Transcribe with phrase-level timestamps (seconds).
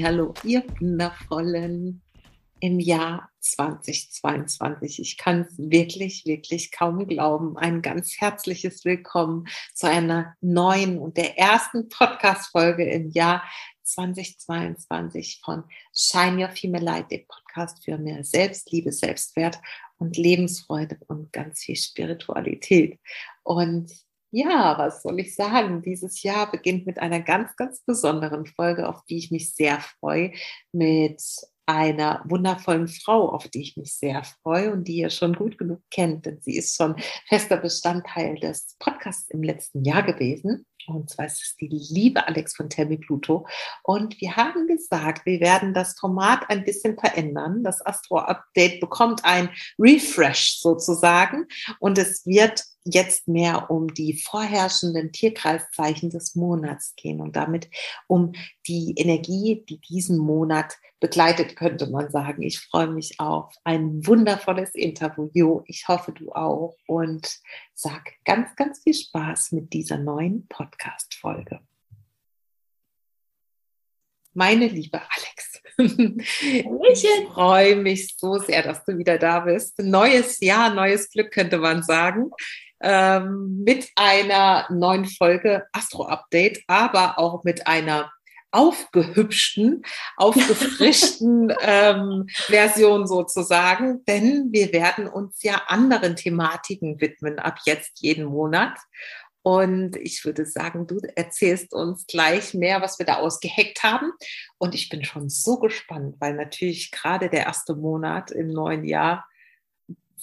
[0.00, 2.00] Hallo, ihr Wundervollen
[2.60, 5.00] im Jahr 2022.
[5.00, 7.58] Ich kann es wirklich, wirklich kaum glauben.
[7.58, 13.42] Ein ganz herzliches Willkommen zu einer neuen und der ersten Podcast-Folge im Jahr
[13.82, 15.64] 2022 von
[15.94, 19.60] Shine Your Female Light, dem Podcast für mehr Selbstliebe, Selbstwert
[19.98, 22.98] und Lebensfreude und ganz viel Spiritualität.
[23.42, 23.92] Und
[24.32, 25.82] ja, was soll ich sagen?
[25.82, 30.32] Dieses Jahr beginnt mit einer ganz, ganz besonderen Folge, auf die ich mich sehr freue,
[30.72, 31.22] mit
[31.66, 35.80] einer wundervollen Frau, auf die ich mich sehr freue und die ihr schon gut genug
[35.90, 36.96] kennt, denn sie ist schon
[37.28, 40.66] fester Bestandteil des Podcasts im letzten Jahr gewesen.
[40.88, 43.46] Und zwar ist es die liebe Alex von Tell Pluto.
[43.84, 47.62] Und wir haben gesagt, wir werden das Format ein bisschen verändern.
[47.62, 51.46] Das Astro-Update bekommt ein Refresh sozusagen.
[51.78, 57.68] Und es wird jetzt mehr um die vorherrschenden Tierkreiszeichen des Monats gehen und damit
[58.06, 58.32] um
[58.66, 62.42] die Energie, die diesen Monat begleitet, könnte man sagen.
[62.42, 65.62] Ich freue mich auf ein wundervolles Interview.
[65.66, 66.76] Ich hoffe, du auch.
[66.86, 67.40] Und
[67.74, 71.60] sag ganz, ganz viel Spaß mit dieser neuen Podcast-Folge.
[74.34, 79.78] Meine liebe Alex, ich freue mich so sehr, dass du wieder da bist.
[79.78, 82.30] Neues Jahr, neues Glück könnte man sagen
[82.82, 88.12] ähm, mit einer neuen Folge Astro Update, aber auch mit einer
[88.52, 89.82] aufgehübschten,
[90.16, 98.26] aufgefrischten ähm, Version sozusagen, denn wir werden uns ja anderen Thematiken widmen ab jetzt jeden
[98.26, 98.78] Monat.
[99.44, 104.12] Und ich würde sagen, du erzählst uns gleich mehr, was wir da ausgeheckt haben.
[104.58, 109.26] Und ich bin schon so gespannt, weil natürlich gerade der erste Monat im neuen Jahr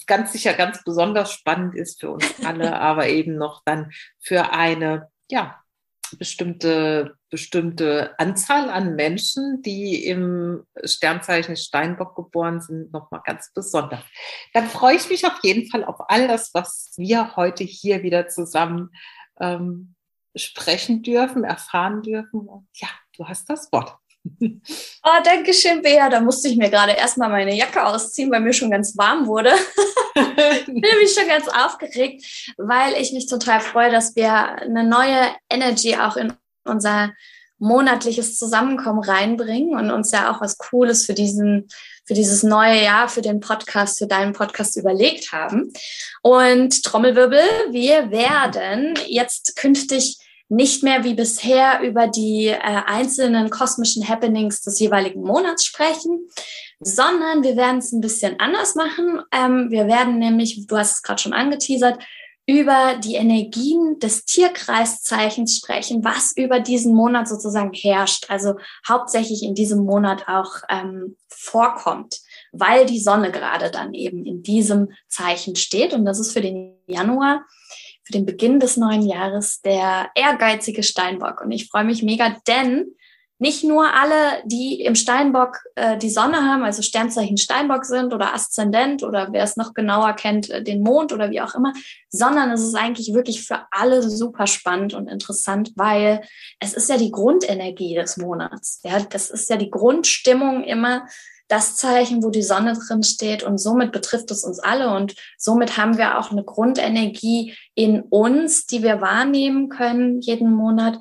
[0.06, 5.08] ganz sicher ganz besonders spannend ist für uns alle, aber eben noch dann für eine,
[5.30, 5.60] ja,
[6.18, 14.02] bestimmte, bestimmte Anzahl an Menschen, die im Sternzeichen Steinbock geboren sind, nochmal ganz besonders.
[14.52, 18.28] Dann freue ich mich auf jeden Fall auf all das, was wir heute hier wieder
[18.28, 18.90] zusammen
[19.40, 19.94] ähm,
[20.34, 22.40] sprechen dürfen, erfahren dürfen.
[22.40, 23.99] Und ja, du hast das Wort.
[24.22, 26.08] Oh, danke schön, Bea.
[26.08, 29.50] Da musste ich mir gerade erstmal meine Jacke ausziehen, weil mir schon ganz warm wurde.
[30.14, 35.28] ich bin nämlich schon ganz aufgeregt, weil ich mich total freue, dass wir eine neue
[35.48, 36.32] Energy auch in
[36.64, 37.12] unser
[37.58, 41.68] monatliches Zusammenkommen reinbringen und uns ja auch was Cooles für diesen,
[42.06, 45.70] für dieses neue Jahr, für den Podcast, für deinen Podcast überlegt haben.
[46.22, 50.18] Und Trommelwirbel, wir werden jetzt künftig
[50.50, 56.28] nicht mehr wie bisher über die äh, einzelnen kosmischen Happenings des jeweiligen Monats sprechen,
[56.80, 59.22] sondern wir werden es ein bisschen anders machen.
[59.32, 61.98] Ähm, wir werden nämlich, du hast es gerade schon angeteasert,
[62.46, 68.54] über die Energien des Tierkreiszeichens sprechen, was über diesen Monat sozusagen herrscht, also
[68.88, 72.18] hauptsächlich in diesem Monat auch ähm, vorkommt,
[72.50, 75.92] weil die Sonne gerade dann eben in diesem Zeichen steht.
[75.92, 77.44] Und das ist für den Januar
[78.10, 81.40] für den Beginn des neuen Jahres der ehrgeizige Steinbock.
[81.42, 82.86] Und ich freue mich mega, denn
[83.38, 88.34] nicht nur alle, die im Steinbock äh, die Sonne haben, also Sternzeichen Steinbock sind oder
[88.34, 91.72] Aszendent oder wer es noch genauer kennt, äh, den Mond oder wie auch immer,
[92.10, 96.20] sondern es ist eigentlich wirklich für alle super spannend und interessant, weil
[96.58, 98.80] es ist ja die Grundenergie des Monats.
[98.82, 101.06] Ja, das ist ja die Grundstimmung immer
[101.50, 105.76] das Zeichen, wo die Sonne drin steht und somit betrifft es uns alle und somit
[105.76, 111.00] haben wir auch eine Grundenergie in uns, die wir wahrnehmen können jeden Monat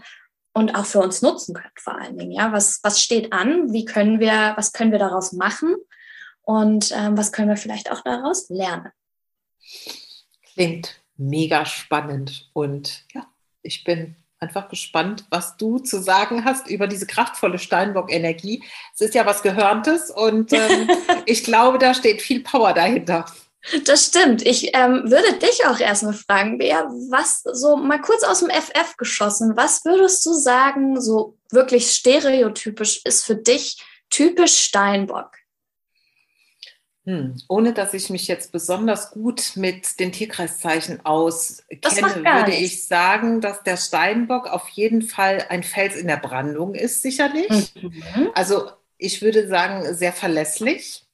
[0.54, 2.32] und auch für uns nutzen können vor allen Dingen.
[2.32, 3.72] Ja, was, was steht an?
[3.72, 5.76] Wie können wir, was können wir daraus machen?
[6.42, 8.92] Und ähm, was können wir vielleicht auch daraus lernen?
[10.54, 13.28] Klingt mega spannend und ja,
[13.62, 18.64] ich bin einfach gespannt, was du zu sagen hast über diese kraftvolle Steinbock-Energie.
[18.94, 20.90] Es ist ja was Gehörntes und ähm,
[21.26, 23.26] ich glaube, da steht viel Power dahinter.
[23.86, 24.42] Das stimmt.
[24.46, 28.96] Ich ähm, würde dich auch erstmal fragen, Bea, was so mal kurz aus dem FF
[28.98, 35.32] geschossen, was würdest du sagen, so wirklich stereotypisch ist für dich typisch Steinbock?
[37.06, 37.36] Hm.
[37.48, 43.64] Ohne dass ich mich jetzt besonders gut mit den Tierkreiszeichen auskenne, würde ich sagen, dass
[43.64, 47.74] der Steinbock auf jeden Fall ein Fels in der Brandung ist, sicherlich.
[47.76, 48.30] Mhm.
[48.36, 51.08] Also ich würde sagen, sehr verlässlich,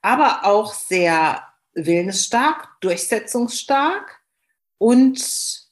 [0.00, 1.42] aber auch sehr
[1.74, 4.20] willensstark, durchsetzungsstark
[4.78, 5.66] und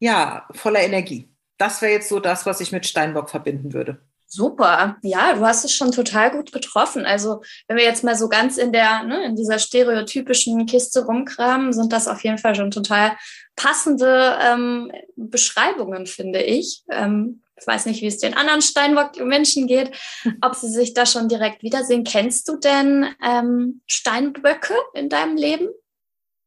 [0.00, 1.28] ja, voller Energie.
[1.58, 4.00] Das wäre jetzt so das, was ich mit Steinbock verbinden würde.
[4.30, 4.98] Super.
[5.02, 7.06] Ja, du hast es schon total gut getroffen.
[7.06, 11.72] Also, wenn wir jetzt mal so ganz in der, ne, in dieser stereotypischen Kiste rumkramen,
[11.72, 13.16] sind das auf jeden Fall schon total
[13.56, 16.82] passende ähm, Beschreibungen, finde ich.
[16.90, 19.92] Ähm, ich weiß nicht, wie es den anderen Steinbock-Menschen geht,
[20.42, 22.04] ob sie sich da schon direkt wiedersehen.
[22.04, 25.68] Kennst du denn ähm, Steinböcke in deinem Leben?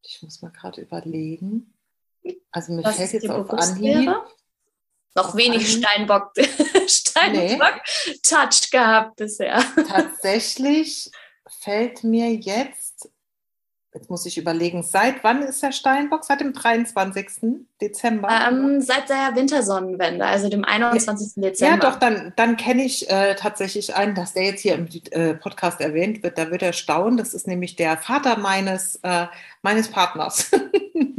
[0.04, 1.74] Ich muss mal gerade überlegen.
[2.51, 4.07] Also mir Was fällt jetzt auf Anhieb.
[5.15, 5.85] Noch wenig Anhieb.
[5.85, 6.31] Steinbock,
[6.87, 8.77] Steinbock-Touch nee.
[8.77, 9.63] gehabt bisher.
[9.87, 11.11] Tatsächlich
[11.59, 12.90] fällt mir jetzt
[13.93, 16.23] Jetzt muss ich überlegen, seit wann ist der Steinbock?
[16.23, 17.65] Seit dem 23.
[17.81, 18.29] Dezember?
[18.47, 21.33] Ähm, seit der Wintersonnenwende, also dem 21.
[21.35, 21.73] Ja, Dezember.
[21.73, 25.33] Ja, doch, dann, dann kenne ich äh, tatsächlich einen, dass der jetzt hier im äh,
[25.33, 26.38] Podcast erwähnt wird.
[26.38, 27.17] Da wird er staunen.
[27.17, 29.25] Das ist nämlich der Vater meines, äh,
[29.61, 30.51] meines Partners.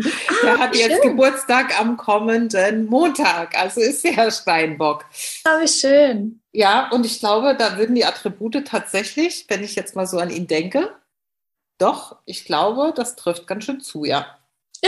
[0.05, 1.11] Ah, der hat jetzt schön.
[1.11, 3.57] Geburtstag am kommenden Montag.
[3.57, 5.05] Also ist der Steinbock.
[5.47, 6.41] Oh, wie schön.
[6.51, 10.31] Ja, und ich glaube, da würden die Attribute tatsächlich, wenn ich jetzt mal so an
[10.31, 10.91] ihn denke,
[11.79, 14.39] doch, ich glaube, das trifft ganz schön zu, ja.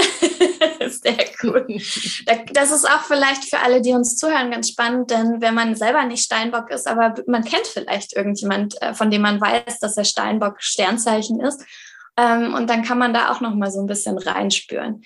[0.88, 1.66] Sehr cool.
[2.52, 6.04] Das ist auch vielleicht für alle, die uns zuhören, ganz spannend, denn wenn man selber
[6.04, 10.04] nicht Steinbock ist, aber man kennt vielleicht irgendjemand, äh, von dem man weiß, dass er
[10.04, 11.64] Steinbock Sternzeichen ist,
[12.16, 15.02] ähm, und dann kann man da auch noch mal so ein bisschen reinspüren.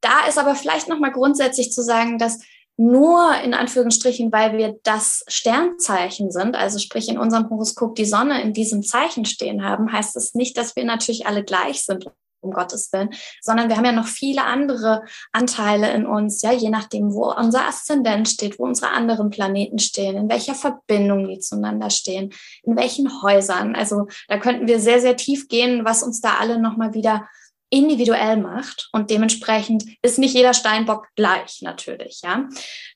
[0.00, 2.40] Da ist aber vielleicht noch mal grundsätzlich zu sagen, dass
[2.76, 8.42] nur in Anführungsstrichen, weil wir das Sternzeichen sind, also sprich in unserem Horoskop die Sonne
[8.42, 12.06] in diesem Zeichen stehen haben, heißt es das nicht, dass wir natürlich alle gleich sind,
[12.44, 13.10] um Gottes Willen,
[13.40, 17.66] sondern wir haben ja noch viele andere Anteile in uns, ja, je nachdem, wo unser
[17.66, 22.32] Aszendent steht, wo unsere anderen Planeten stehen, in welcher Verbindung die zueinander stehen,
[22.62, 23.74] in welchen Häusern.
[23.74, 27.26] Also da könnten wir sehr, sehr tief gehen, was uns da alle nochmal wieder
[27.70, 32.48] individuell macht und dementsprechend ist nicht jeder Steinbock gleich natürlich, ja.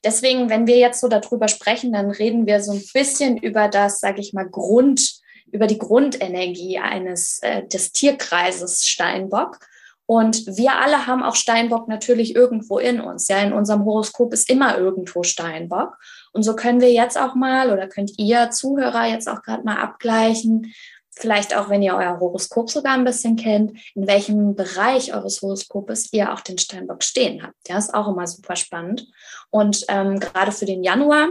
[0.05, 4.00] Deswegen, wenn wir jetzt so darüber sprechen, dann reden wir so ein bisschen über das,
[4.00, 5.20] sage ich mal, Grund,
[5.50, 9.59] über die Grundenergie eines äh, des Tierkreises Steinbock.
[10.06, 13.29] Und wir alle haben auch Steinbock natürlich irgendwo in uns.
[13.29, 15.99] Ja, in unserem Horoskop ist immer irgendwo Steinbock.
[16.32, 19.76] Und so können wir jetzt auch mal oder könnt ihr Zuhörer jetzt auch gerade mal
[19.76, 20.73] abgleichen,
[21.19, 26.12] vielleicht auch, wenn ihr euer Horoskop sogar ein bisschen kennt, in welchem Bereich eures Horoskopes
[26.12, 27.56] ihr auch den Steinbock stehen habt.
[27.69, 29.06] Ja, ist auch immer super spannend.
[29.50, 31.31] Und ähm, gerade für den Januar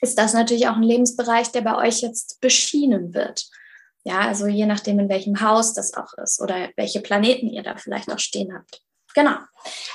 [0.00, 3.48] ist das natürlich auch ein Lebensbereich, der bei euch jetzt beschienen wird.
[4.04, 7.76] Ja, also je nachdem, in welchem Haus das auch ist oder welche Planeten ihr da
[7.76, 8.82] vielleicht auch stehen habt.
[9.14, 9.36] Genau.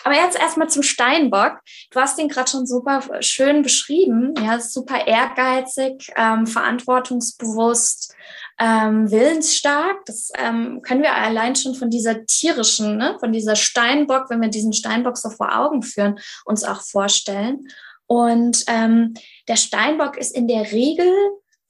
[0.03, 1.59] Aber jetzt erstmal zum Steinbock.
[1.91, 4.33] Du hast den gerade schon super schön beschrieben.
[4.37, 8.13] Ja, super ehrgeizig, ähm, verantwortungsbewusst,
[8.59, 10.05] ähm, willensstark.
[10.05, 14.49] Das ähm, können wir allein schon von dieser tierischen, ne, von dieser Steinbock, wenn wir
[14.49, 17.67] diesen Steinbock so vor Augen führen, uns auch vorstellen.
[18.05, 19.13] Und ähm,
[19.47, 21.11] der Steinbock ist in der Regel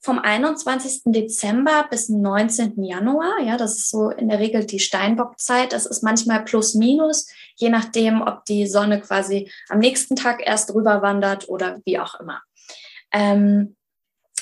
[0.04, 1.02] vom 21.
[1.06, 2.82] Dezember bis 19.
[2.84, 3.40] Januar.
[3.40, 5.72] Ja, das ist so in der Regel die Steinbockzeit.
[5.72, 7.26] Das ist manchmal plus minus,
[7.56, 12.20] je nachdem, ob die Sonne quasi am nächsten Tag erst rüber wandert oder wie auch
[12.20, 12.42] immer.
[13.12, 13.76] Ähm,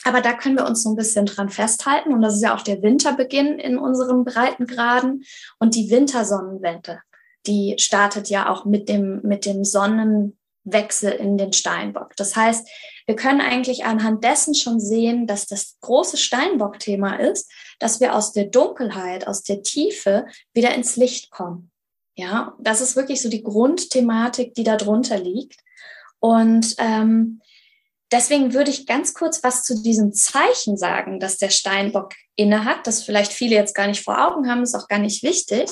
[0.05, 2.13] aber da können wir uns so ein bisschen dran festhalten.
[2.13, 5.25] Und das ist ja auch der Winterbeginn in unseren Breitengraden
[5.59, 7.01] und die Wintersonnenwende.
[7.47, 12.15] Die startet ja auch mit dem, mit dem Sonnenwechsel in den Steinbock.
[12.17, 12.69] Das heißt,
[13.07, 18.33] wir können eigentlich anhand dessen schon sehen, dass das große Steinbock-Thema ist, dass wir aus
[18.33, 21.71] der Dunkelheit, aus der Tiefe wieder ins Licht kommen.
[22.15, 25.61] Ja, das ist wirklich so die Grundthematik, die da drunter liegt.
[26.21, 27.41] Und ähm,
[28.13, 32.87] Deswegen würde ich ganz kurz was zu diesem Zeichen sagen, dass der Steinbock inne hat,
[32.87, 35.71] das vielleicht viele jetzt gar nicht vor Augen haben, ist auch gar nicht wichtig.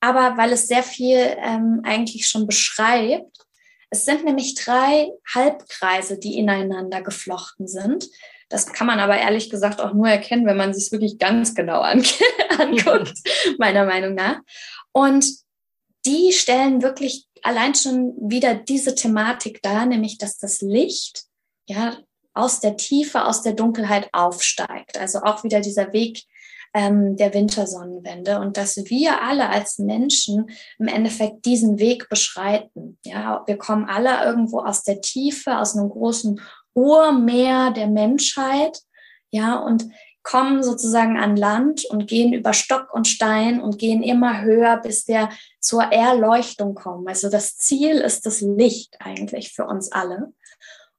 [0.00, 3.36] Aber weil es sehr viel ähm, eigentlich schon beschreibt,
[3.90, 8.08] es sind nämlich drei Halbkreise, die ineinander geflochten sind.
[8.48, 11.54] Das kann man aber ehrlich gesagt auch nur erkennen, wenn man sich es wirklich ganz
[11.54, 12.04] genau an
[12.58, 13.12] anguckt,
[13.58, 14.40] meiner Meinung nach.
[14.92, 15.26] Und
[16.06, 21.24] die stellen wirklich allein schon wieder diese Thematik dar, nämlich dass das Licht
[21.66, 21.96] ja,
[22.34, 24.98] aus der Tiefe, aus der Dunkelheit aufsteigt.
[24.98, 26.24] Also auch wieder dieser Weg
[26.74, 32.98] ähm, der Wintersonnenwende und dass wir alle als Menschen im Endeffekt diesen Weg beschreiten.
[33.04, 36.40] Ja, wir kommen alle irgendwo aus der Tiefe, aus einem großen
[36.74, 38.78] Urmeer der Menschheit.
[39.30, 39.88] Ja, und
[40.22, 45.08] kommen sozusagen an Land und gehen über Stock und Stein und gehen immer höher, bis
[45.08, 45.28] wir
[45.58, 47.08] zur Erleuchtung kommen.
[47.08, 50.32] Also das Ziel ist das Licht eigentlich für uns alle.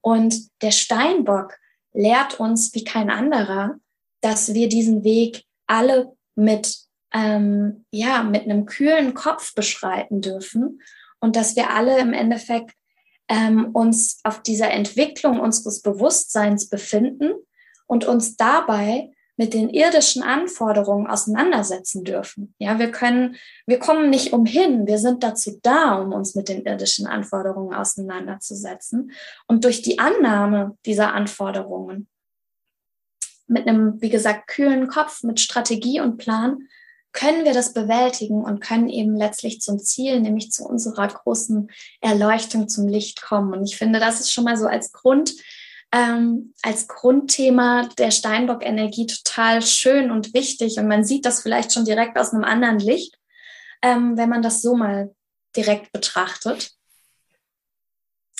[0.03, 1.57] Und der Steinbock
[1.93, 3.79] lehrt uns wie kein anderer,
[4.22, 6.77] dass wir diesen Weg alle mit,
[7.12, 10.81] ähm, ja, mit einem kühlen Kopf beschreiten dürfen
[11.19, 12.75] und dass wir alle im Endeffekt
[13.27, 17.33] ähm, uns auf dieser Entwicklung unseres Bewusstseins befinden,
[17.93, 22.53] und uns dabei mit den irdischen Anforderungen auseinandersetzen dürfen.
[22.59, 23.35] Ja, wir können,
[23.65, 24.85] wir kommen nicht umhin.
[24.85, 29.11] Wir sind dazu da, um uns mit den irdischen Anforderungen auseinanderzusetzen.
[29.47, 32.07] Und durch die Annahme dieser Anforderungen
[33.47, 36.67] mit einem, wie gesagt, kühlen Kopf, mit Strategie und Plan,
[37.11, 41.69] können wir das bewältigen und können eben letztlich zum Ziel, nämlich zu unserer großen
[42.01, 43.53] Erleuchtung zum Licht kommen.
[43.53, 45.35] Und ich finde, das ist schon mal so als Grund,
[45.93, 50.77] ähm, als Grundthema der Steinbock-Energie total schön und wichtig.
[50.77, 53.17] Und man sieht das vielleicht schon direkt aus einem anderen Licht,
[53.81, 55.13] ähm, wenn man das so mal
[55.55, 56.71] direkt betrachtet.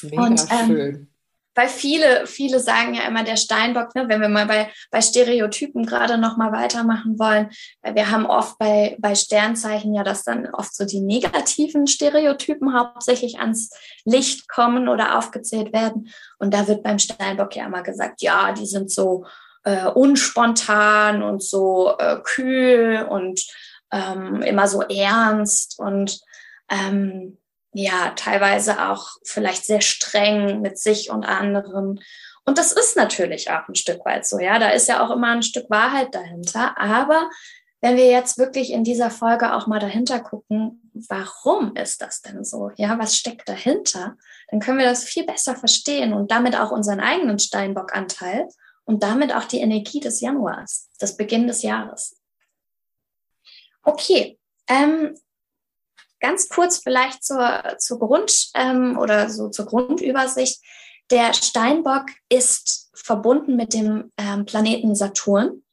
[0.01, 1.12] Mega und, ähm, schön
[1.55, 5.86] weil viele, viele sagen ja immer der Steinbock, ne, wenn wir mal bei, bei Stereotypen
[5.86, 7.50] gerade noch mal weitermachen wollen,
[7.81, 12.77] weil wir haben oft bei, bei Sternzeichen ja, dass dann oft so die negativen Stereotypen
[12.77, 13.69] hauptsächlich ans
[14.05, 16.10] Licht kommen oder aufgezählt werden.
[16.39, 19.25] Und da wird beim Steinbock ja immer gesagt, ja, die sind so
[19.63, 23.41] äh, unspontan und so äh, kühl und
[23.91, 26.19] ähm, immer so ernst und
[26.69, 27.38] ähm,
[27.74, 32.00] ja, teilweise auch vielleicht sehr streng mit sich und anderen.
[32.46, 34.60] Und das ist natürlich auch ein Stück weit so, ja.
[34.60, 36.77] Da ist ja auch immer ein Stück Wahrheit dahinter.
[36.77, 37.30] Aber
[37.82, 42.44] wenn wir jetzt wirklich in dieser Folge auch mal dahinter gucken, warum ist das denn
[42.44, 42.72] so?
[42.77, 44.15] Ja, was steckt dahinter?
[44.50, 48.48] Dann können wir das viel besser verstehen und damit auch unseren eigenen Steinbock-Anteil
[48.86, 52.18] und damit auch die Energie des Januars, des Beginn des Jahres.
[53.84, 55.15] Okay, ähm,
[56.24, 60.63] ganz kurz vielleicht zur, zur Grund ähm, oder so zur Grundübersicht.
[61.12, 65.63] Der Steinbock ist verbunden mit dem ähm, Planeten Saturn.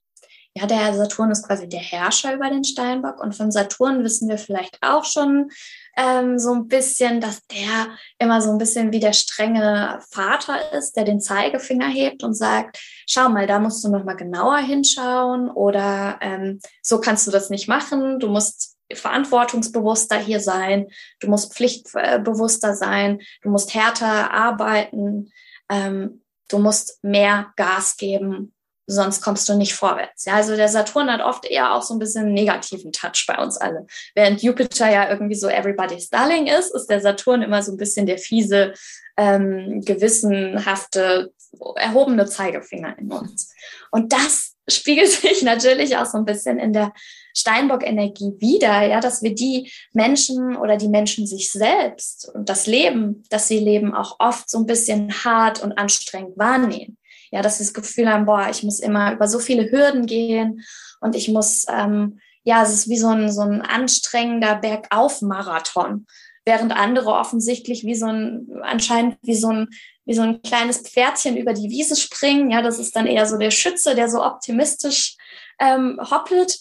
[0.53, 4.37] Ja, der Saturn ist quasi der Herrscher über den Steinbock und von Saturn wissen wir
[4.37, 5.51] vielleicht auch schon
[5.97, 7.89] ähm, so ein bisschen, dass der
[8.19, 12.81] immer so ein bisschen wie der strenge Vater ist, der den Zeigefinger hebt und sagt,
[13.07, 17.51] schau mal, da musst du noch mal genauer hinschauen oder ähm, so kannst du das
[17.51, 20.89] nicht machen, du musst verantwortungsbewusster hier sein,
[21.21, 25.33] du musst pflichtbewusster sein, du musst härter arbeiten,
[25.71, 28.53] ähm, du musst mehr Gas geben,
[28.87, 30.25] sonst kommst du nicht vorwärts.
[30.25, 33.57] Ja, also der Saturn hat oft eher auch so ein bisschen negativen Touch bei uns
[33.57, 33.87] alle.
[34.15, 38.07] Während Jupiter ja irgendwie so everybody's darling ist, ist der Saturn immer so ein bisschen
[38.07, 38.75] der fiese,
[39.17, 41.33] ähm, gewissenhafte,
[41.77, 43.53] erhobene Zeigefinger in uns.
[43.91, 46.93] Und das spiegelt sich natürlich auch so ein bisschen in der
[47.37, 53.23] Steinbock-Energie wieder, ja, dass wir die Menschen oder die Menschen sich selbst und das Leben,
[53.31, 56.97] das sie leben, auch oft so ein bisschen hart und anstrengend wahrnehmen.
[57.31, 60.65] Ja, dass sie das Gefühl haben, boah, ich muss immer über so viele Hürden gehen
[61.01, 66.07] und ich muss, ähm, ja, es ist wie so ein, so ein anstrengender Bergauf-Marathon,
[66.51, 69.69] während andere offensichtlich wie so ein, anscheinend wie so ein,
[70.05, 72.51] wie so ein kleines Pferdchen über die Wiese springen.
[72.51, 75.17] Ja, das ist dann eher so der Schütze, der so optimistisch
[75.61, 76.59] ähm, hoppelt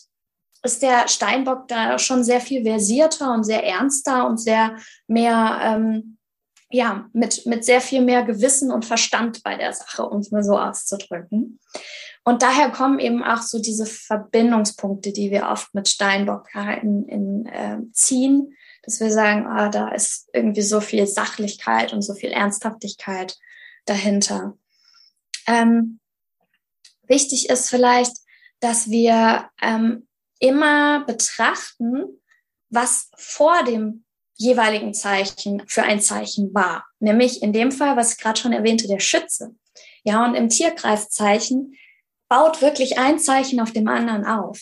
[0.64, 4.76] ist der Steinbock da schon sehr viel versierter und sehr ernster und sehr
[5.08, 6.18] mehr, ähm,
[6.70, 10.44] ja, mit, mit sehr viel mehr Gewissen und Verstand bei der Sache, um es mal
[10.44, 11.60] so auszudrücken.
[12.26, 16.48] Und daher kommen eben auch so diese Verbindungspunkte, die wir oft mit Steinbock
[16.82, 22.02] in, in, äh, ziehen, dass wir sagen, ah, da ist irgendwie so viel Sachlichkeit und
[22.02, 23.38] so viel Ernsthaftigkeit
[23.86, 24.58] dahinter.
[25.48, 26.00] Ähm,
[27.08, 28.18] wichtig ist vielleicht,
[28.60, 30.08] dass wir ähm,
[30.40, 32.22] immer betrachten,
[32.70, 34.04] was vor dem
[34.36, 36.86] jeweiligen Zeichen für ein Zeichen war.
[37.00, 39.56] Nämlich in dem Fall, was ich gerade schon erwähnte, der Schütze.
[40.04, 41.76] Ja, und im Tierkreiszeichen
[42.30, 44.62] baut wirklich ein Zeichen auf dem anderen auf.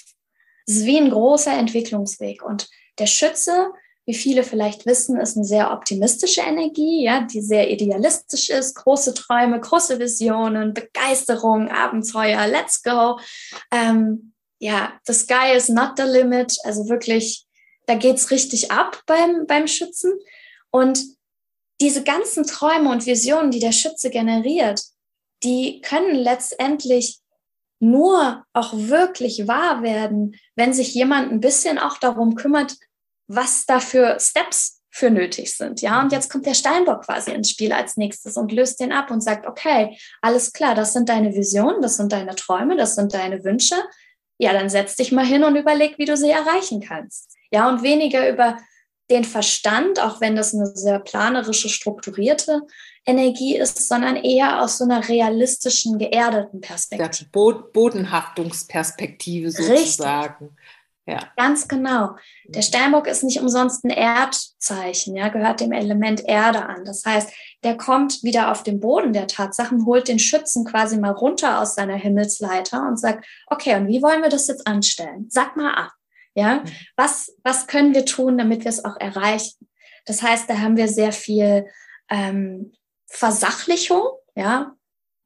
[0.65, 2.43] Es ist wie ein großer Entwicklungsweg.
[2.43, 3.71] Und der Schütze,
[4.07, 9.13] wie viele vielleicht wissen, ist eine sehr optimistische Energie, ja, die sehr idealistisch ist, große
[9.13, 13.19] Träume, große Visionen, Begeisterung, Abenteuer, let's go.
[13.69, 16.55] Ähm, ja, the sky is not the limit.
[16.63, 17.45] Also wirklich,
[17.85, 20.13] da geht's richtig ab beim, beim Schützen.
[20.71, 21.03] Und
[21.81, 24.81] diese ganzen Träume und Visionen, die der Schütze generiert,
[25.43, 27.19] die können letztendlich
[27.79, 32.77] nur auch wirklich wahr werden, wenn sich jemand ein bisschen auch darum kümmert,
[33.27, 35.81] was da für Steps für nötig sind.
[35.81, 39.11] Ja, und jetzt kommt der Steinbock quasi ins Spiel als nächstes und löst den ab
[39.11, 43.13] und sagt, okay, alles klar, das sind deine Visionen, das sind deine Träume, das sind
[43.13, 43.75] deine Wünsche
[44.37, 47.35] ja, dann setz dich mal hin und überleg, wie du sie erreichen kannst.
[47.51, 48.57] Ja, und weniger über
[49.09, 52.61] den Verstand, auch wenn das eine sehr planerische, strukturierte
[53.05, 57.29] Energie ist, sondern eher aus so einer realistischen, geerdeten Perspektive.
[57.31, 60.45] Bodenhaftungsperspektive sozusagen.
[60.45, 60.63] Richtig.
[61.07, 61.19] Ja.
[61.37, 62.17] Ganz genau.
[62.47, 66.83] Der Steinbock ist nicht umsonst ein Erdzeichen, ja, gehört dem Element Erde an.
[66.83, 67.31] Das heißt,
[67.63, 71.75] der kommt wieder auf den Boden der Tatsachen, holt den Schützen quasi mal runter aus
[71.75, 75.27] seiner Himmelsleiter und sagt, okay, und wie wollen wir das jetzt anstellen?
[75.29, 75.93] Sag mal ab.
[76.35, 76.63] Ja, mhm.
[76.97, 79.69] was, was können wir tun, damit wir es auch erreichen?
[80.05, 81.67] Das heißt, da haben wir sehr viel
[82.09, 82.73] ähm,
[83.07, 84.03] Versachlichung,
[84.35, 84.75] ja,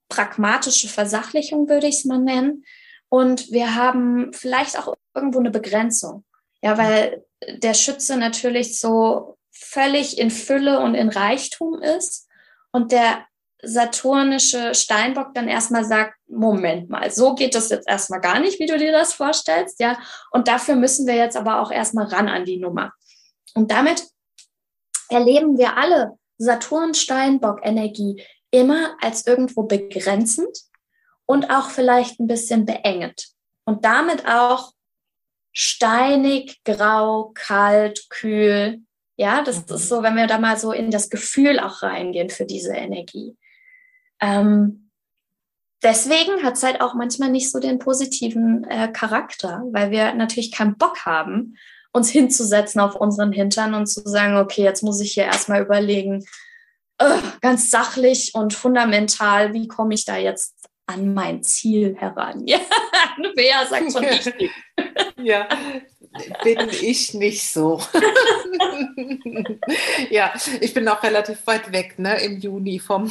[0.09, 2.65] pragmatische Versachlichung würde ich es mal nennen.
[3.09, 6.23] Und wir haben vielleicht auch irgendwo eine Begrenzung.
[6.61, 12.27] Ja, weil der Schütze natürlich so völlig in Fülle und in Reichtum ist
[12.71, 13.25] und der
[13.63, 18.65] saturnische Steinbock dann erstmal sagt, Moment mal, so geht das jetzt erstmal gar nicht, wie
[18.65, 19.99] du dir das vorstellst, ja.
[20.31, 22.91] Und dafür müssen wir jetzt aber auch erstmal ran an die Nummer.
[23.53, 24.07] Und damit
[25.09, 30.57] erleben wir alle Saturn-Steinbock-Energie immer als irgendwo begrenzend
[31.25, 33.27] und auch vielleicht ein bisschen beengend.
[33.65, 34.73] Und damit auch
[35.51, 38.81] steinig, grau, kalt, kühl.
[39.17, 39.75] Ja, das mhm.
[39.75, 43.35] ist so, wenn wir da mal so in das Gefühl auch reingehen für diese Energie.
[44.19, 44.91] Ähm,
[45.83, 50.51] deswegen hat es halt auch manchmal nicht so den positiven äh, Charakter, weil wir natürlich
[50.51, 51.57] keinen Bock haben,
[51.91, 56.23] uns hinzusetzen auf unseren Hintern und zu sagen, okay, jetzt muss ich hier erstmal überlegen,
[57.41, 60.55] ganz sachlich und fundamental, wie komme ich da jetzt
[60.91, 62.45] an mein Ziel heran?
[62.47, 62.59] Ja,
[63.35, 64.51] Bea sagt schon richtig.
[65.17, 65.47] ja,
[66.43, 67.79] bin ich nicht so.
[70.09, 73.07] ja, ich bin auch relativ weit weg, ne, im Juni vom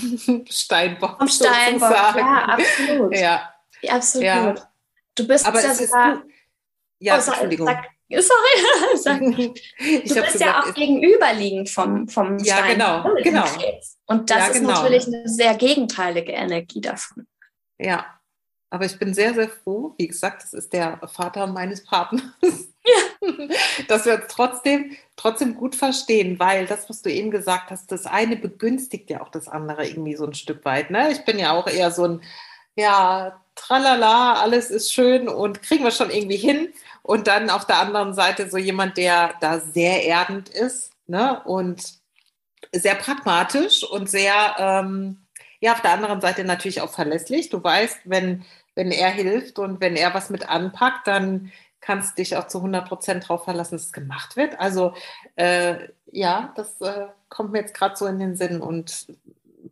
[0.49, 1.18] Steinbock.
[1.18, 2.18] Vom Steinbock, sozusagen.
[2.18, 3.16] ja, absolut.
[3.16, 3.54] Ja,
[3.88, 4.26] absolut.
[4.26, 4.54] Ja.
[5.14, 6.22] Du bist Aber ja sogar,
[6.99, 7.66] ja, oh, Entschuldigung.
[7.66, 12.72] Sag, sorry, sag, du bist gesagt, ja auch gegenüberliegend vom, vom ja, Stein.
[12.72, 13.44] Genau, genau.
[14.06, 14.72] Und das ja, ist genau.
[14.72, 17.26] natürlich eine sehr gegenteilige Energie davon.
[17.80, 18.06] Ja,
[18.70, 19.94] aber ich bin sehr, sehr froh.
[19.99, 22.22] Wie gesagt, das ist der Vater meines Partners.
[23.88, 28.06] Dass wir uns trotzdem, trotzdem gut verstehen, weil das, was du eben gesagt hast, das
[28.06, 30.90] eine begünstigt ja auch das andere irgendwie so ein Stück weit.
[30.90, 31.10] Ne?
[31.10, 32.23] Ich bin ja auch eher so ein,
[32.76, 36.73] ja, tralala, alles ist schön und kriegen wir schon irgendwie hin.
[37.02, 41.43] Und dann auf der anderen Seite so jemand, der da sehr erdend ist ne?
[41.45, 41.95] und
[42.73, 45.26] sehr pragmatisch und sehr, ähm,
[45.60, 47.50] ja, auf der anderen Seite natürlich auch verlässlich.
[47.50, 48.44] Du weißt, wenn
[48.75, 52.58] wenn er hilft und wenn er was mit anpackt, dann kannst du dich auch zu
[52.58, 54.58] 100 Prozent darauf verlassen, dass es gemacht wird.
[54.60, 54.94] Also
[55.36, 59.06] äh, ja, das äh, kommt mir jetzt gerade so in den Sinn und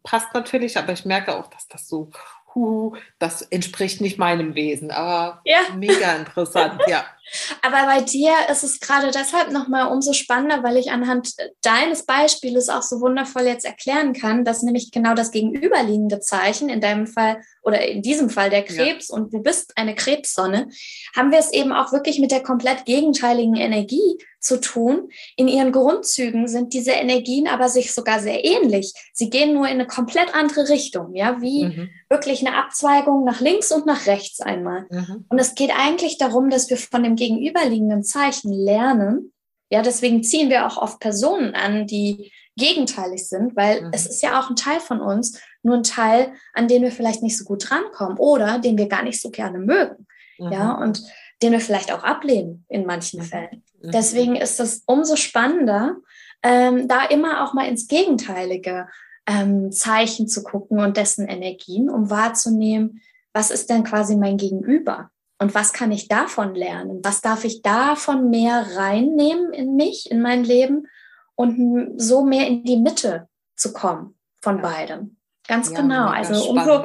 [0.03, 2.11] passt natürlich, aber ich merke auch, dass das so
[2.55, 5.61] huh, das entspricht nicht meinem Wesen, aber ja.
[5.77, 7.05] mega interessant, ja.
[7.63, 12.69] Aber bei dir ist es gerade deshalb nochmal umso spannender, weil ich anhand deines Beispieles
[12.69, 17.41] auch so wundervoll jetzt erklären kann, dass nämlich genau das gegenüberliegende Zeichen, in deinem Fall
[17.63, 19.15] oder in diesem Fall der Krebs ja.
[19.15, 20.69] und du bist eine Krebssonne,
[21.15, 25.11] haben wir es eben auch wirklich mit der komplett gegenteiligen Energie zu tun.
[25.37, 28.93] In ihren Grundzügen sind diese Energien aber sich sogar sehr ähnlich.
[29.13, 31.91] Sie gehen nur in eine komplett andere Richtung, ja, wie mhm.
[32.09, 34.87] wirklich eine Abzweigung nach links und nach rechts einmal.
[34.91, 35.27] Mhm.
[35.29, 39.33] Und es geht eigentlich darum, dass wir von dem gegenüberliegenden Zeichen lernen.
[39.71, 43.91] Ja, deswegen ziehen wir auch oft Personen an, die gegenteilig sind, weil mhm.
[43.93, 47.23] es ist ja auch ein Teil von uns, nur ein Teil, an den wir vielleicht
[47.23, 50.07] nicht so gut drankommen oder den wir gar nicht so gerne mögen.
[50.39, 50.53] Mhm.
[50.53, 51.03] Ja, und
[51.43, 53.25] den wir vielleicht auch ablehnen in manchen mhm.
[53.25, 53.65] Fällen.
[53.81, 53.91] Mhm.
[53.93, 55.97] Deswegen ist es umso spannender,
[56.43, 58.89] ähm, da immer auch mal ins gegenteilige
[59.27, 63.01] ähm, Zeichen zu gucken und dessen Energien, um wahrzunehmen,
[63.33, 65.11] was ist denn quasi mein Gegenüber?
[65.39, 67.01] Und was kann ich davon lernen?
[67.05, 70.89] Was darf ich davon mehr reinnehmen in mich, in mein Leben
[71.37, 75.17] und so mehr in die Mitte zu kommen von beidem?
[75.47, 76.09] Ganz ja, genau.
[76.09, 76.85] Also umso,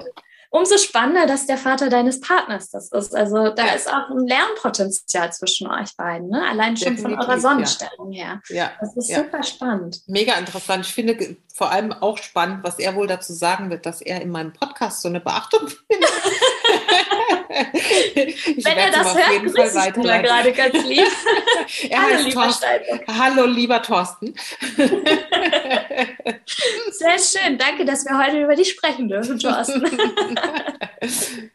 [0.51, 3.15] umso spannender, dass der Vater deines Partners das ist.
[3.15, 3.73] Also da ja.
[3.73, 6.47] ist auch ein Lernpotenzial zwischen euch beiden, ne?
[6.47, 8.23] allein schon Definitiv, von eurer Sonnenstellung ja.
[8.23, 8.41] her.
[8.49, 8.71] Ja.
[8.79, 10.01] Das ist super spannend.
[10.05, 10.85] Mega interessant.
[10.85, 14.29] Ich finde vor allem auch spannend, was er wohl dazu sagen wird, dass er in
[14.29, 16.09] meinem Podcast so eine Beachtung findet.
[17.53, 21.07] Wenn er das hört, grüße ich ihn gerade ganz lieb.
[21.93, 22.49] Hallo, lieber
[23.07, 24.33] Hallo, lieber Thorsten.
[26.91, 27.57] Sehr schön.
[27.57, 29.83] Danke, dass wir heute über dich sprechen dürfen, Thorsten.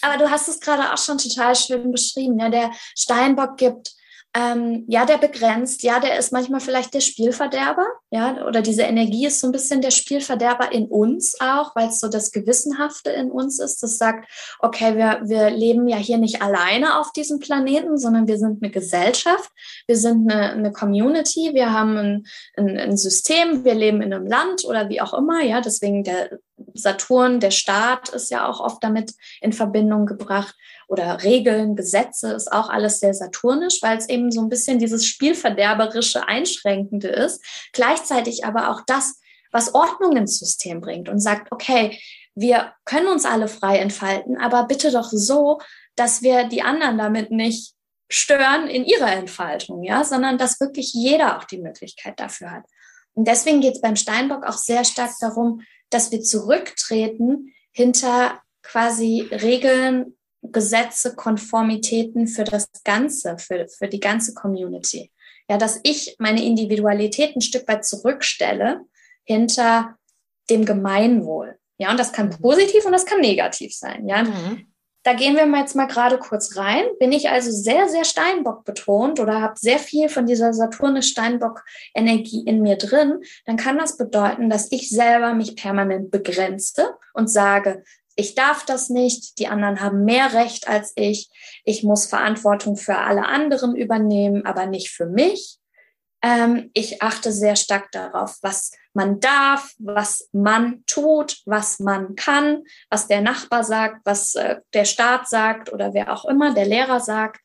[0.00, 2.38] Aber du hast es gerade auch schon total schön beschrieben.
[2.38, 3.92] Ja, der Steinbock gibt
[4.38, 9.26] ähm, ja, der begrenzt, ja, der ist manchmal vielleicht der Spielverderber, ja, oder diese Energie
[9.26, 13.30] ist so ein bisschen der Spielverderber in uns auch, weil es so das Gewissenhafte in
[13.30, 17.98] uns ist, das sagt, okay, wir, wir leben ja hier nicht alleine auf diesem Planeten,
[17.98, 19.50] sondern wir sind eine Gesellschaft,
[19.88, 24.26] wir sind eine, eine Community, wir haben ein, ein, ein System, wir leben in einem
[24.26, 26.38] Land oder wie auch immer, ja, deswegen der
[26.78, 30.54] Saturn, der Staat ist ja auch oft damit in Verbindung gebracht
[30.88, 35.06] oder Regeln, Gesetze ist auch alles sehr saturnisch, weil es eben so ein bisschen dieses
[35.06, 37.44] spielverderberische, einschränkende ist.
[37.72, 39.20] Gleichzeitig aber auch das,
[39.52, 41.98] was Ordnung ins System bringt und sagt, okay,
[42.34, 45.60] wir können uns alle frei entfalten, aber bitte doch so,
[45.96, 47.74] dass wir die anderen damit nicht
[48.10, 52.64] stören in ihrer Entfaltung, ja, sondern dass wirklich jeder auch die Möglichkeit dafür hat.
[53.14, 59.28] Und deswegen geht es beim Steinbock auch sehr stark darum, dass wir zurücktreten hinter quasi
[59.30, 65.10] Regeln, Gesetze, Konformitäten für das Ganze, für, für die ganze Community.
[65.48, 68.82] Ja, dass ich meine Individualität ein Stück weit zurückstelle
[69.24, 69.96] hinter
[70.50, 71.58] dem Gemeinwohl.
[71.78, 72.38] Ja, und das kann mhm.
[72.40, 74.06] positiv und das kann negativ sein.
[74.08, 74.72] Ja, mhm.
[75.08, 76.84] Da gehen wir jetzt mal gerade kurz rein.
[77.00, 82.60] Bin ich also sehr, sehr Steinbock betont oder habe sehr viel von dieser Saturnisch-Steinbock-Energie in
[82.60, 87.84] mir drin, dann kann das bedeuten, dass ich selber mich permanent begrenze und sage,
[88.16, 91.30] ich darf das nicht, die anderen haben mehr Recht als ich,
[91.64, 95.56] ich muss Verantwortung für alle anderen übernehmen, aber nicht für mich.
[96.22, 102.64] Ähm, ich achte sehr stark darauf, was man darf, was man tut, was man kann,
[102.90, 107.00] was der Nachbar sagt, was äh, der Staat sagt oder wer auch immer, der Lehrer
[107.00, 107.40] sagt.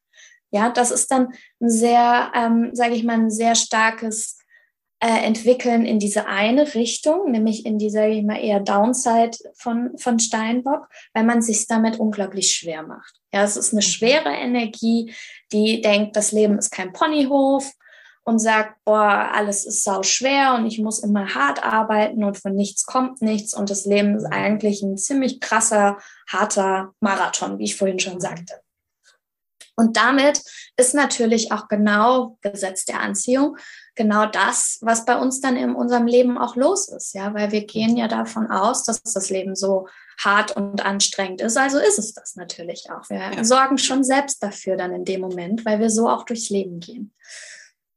[0.49, 4.38] Ja, das ist dann ein sehr, ähm, sage ich mal, ein sehr starkes
[4.99, 10.17] äh, entwickeln in diese eine Richtung, nämlich in diese ich mal, eher Downside von, von
[10.17, 13.19] Steinbock, weil man sich damit unglaublich schwer macht.
[13.33, 13.89] Ja, es ist eine mhm.
[13.89, 15.13] schwere Energie,
[15.51, 17.71] die denkt, das Leben ist kein Ponyhof
[18.25, 22.53] und sagt, boah, alles ist sau schwer und ich muss immer hart arbeiten und von
[22.53, 24.33] nichts kommt nichts und das Leben ist mhm.
[24.33, 25.97] eigentlich ein ziemlich krasser,
[26.29, 28.21] harter Marathon, wie ich vorhin schon mhm.
[28.21, 28.53] sagte.
[29.75, 30.43] Und damit
[30.77, 33.57] ist natürlich auch genau Gesetz der Anziehung
[33.95, 37.65] genau das, was bei uns dann in unserem Leben auch los ist, ja, weil wir
[37.65, 39.88] gehen ja davon aus, dass das Leben so
[40.19, 41.57] hart und anstrengend ist.
[41.57, 43.09] Also ist es das natürlich auch.
[43.09, 43.43] Wir ja.
[43.43, 47.13] sorgen schon selbst dafür dann in dem Moment, weil wir so auch durchs Leben gehen.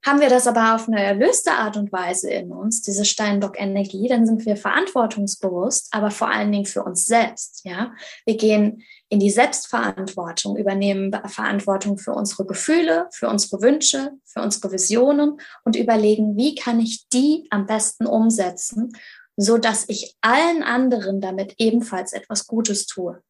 [0.07, 4.25] Haben wir das aber auf eine erlöste Art und Weise in uns, diese Steinbock-Energie, dann
[4.25, 7.63] sind wir verantwortungsbewusst, aber vor allen Dingen für uns selbst.
[7.65, 7.93] Ja,
[8.25, 14.71] wir gehen in die Selbstverantwortung, übernehmen Verantwortung für unsere Gefühle, für unsere Wünsche, für unsere
[14.71, 18.93] Visionen und überlegen, wie kann ich die am besten umsetzen,
[19.37, 23.21] so dass ich allen anderen damit ebenfalls etwas Gutes tue.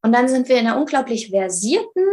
[0.00, 2.06] Und dann sind wir in einer unglaublich versierten,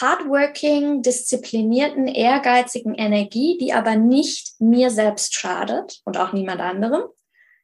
[0.00, 7.04] hardworking, disziplinierten, ehrgeizigen Energie, die aber nicht mir selbst schadet und auch niemand anderem,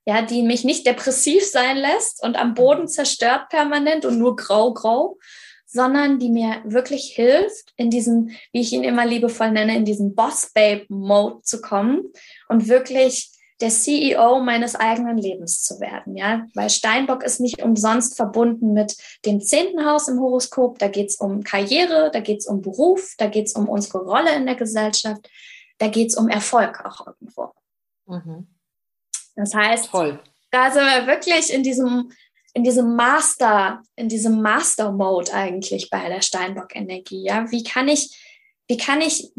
[0.06, 4.72] ja, die mich nicht depressiv sein lässt und am Boden zerstört permanent und nur grau,
[4.72, 5.18] grau,
[5.66, 10.14] sondern die mir wirklich hilft, in diesen, wie ich ihn immer liebevoll nenne, in diesen
[10.14, 12.12] Boss-Babe-Mode zu kommen
[12.48, 18.16] und wirklich der CEO meines eigenen Lebens zu werden, ja, weil Steinbock ist nicht umsonst
[18.16, 18.96] verbunden mit
[19.26, 20.78] dem zehnten Haus im Horoskop.
[20.78, 23.98] Da geht es um Karriere, da geht es um Beruf, da geht es um unsere
[23.98, 25.28] Rolle in der Gesellschaft,
[25.78, 27.52] da geht es um Erfolg auch irgendwo.
[28.06, 28.46] Mhm.
[29.36, 30.20] Das heißt, Toll.
[30.50, 32.10] da sind wir wirklich in diesem,
[32.54, 37.24] in diesem Master, in diesem Master-Mode eigentlich bei der Steinbock-Energie.
[37.24, 37.50] Ja?
[37.50, 38.18] Wie kann ich,
[38.68, 39.32] wie kann ich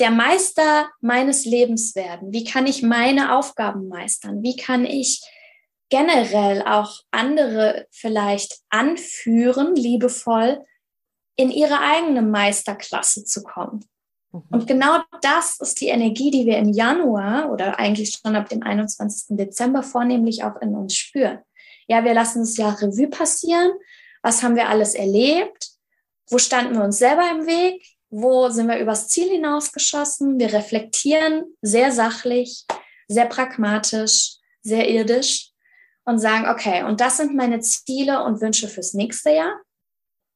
[0.00, 2.32] der Meister meines Lebens werden?
[2.32, 4.42] Wie kann ich meine Aufgaben meistern?
[4.42, 5.22] Wie kann ich
[5.90, 10.64] generell auch andere vielleicht anführen, liebevoll,
[11.36, 13.84] in ihre eigene Meisterklasse zu kommen?
[14.32, 14.42] Mhm.
[14.50, 18.62] Und genau das ist die Energie, die wir im Januar oder eigentlich schon ab dem
[18.62, 19.36] 21.
[19.36, 21.40] Dezember vornehmlich auch in uns spüren.
[21.86, 23.72] Ja, wir lassen das Jahr Revue passieren.
[24.22, 25.70] Was haben wir alles erlebt?
[26.28, 27.97] Wo standen wir uns selber im Weg?
[28.10, 30.38] Wo sind wir übers Ziel hinausgeschossen?
[30.38, 32.64] Wir reflektieren sehr sachlich,
[33.06, 35.50] sehr pragmatisch, sehr irdisch
[36.04, 39.60] und sagen, okay, und das sind meine Ziele und Wünsche fürs nächste Jahr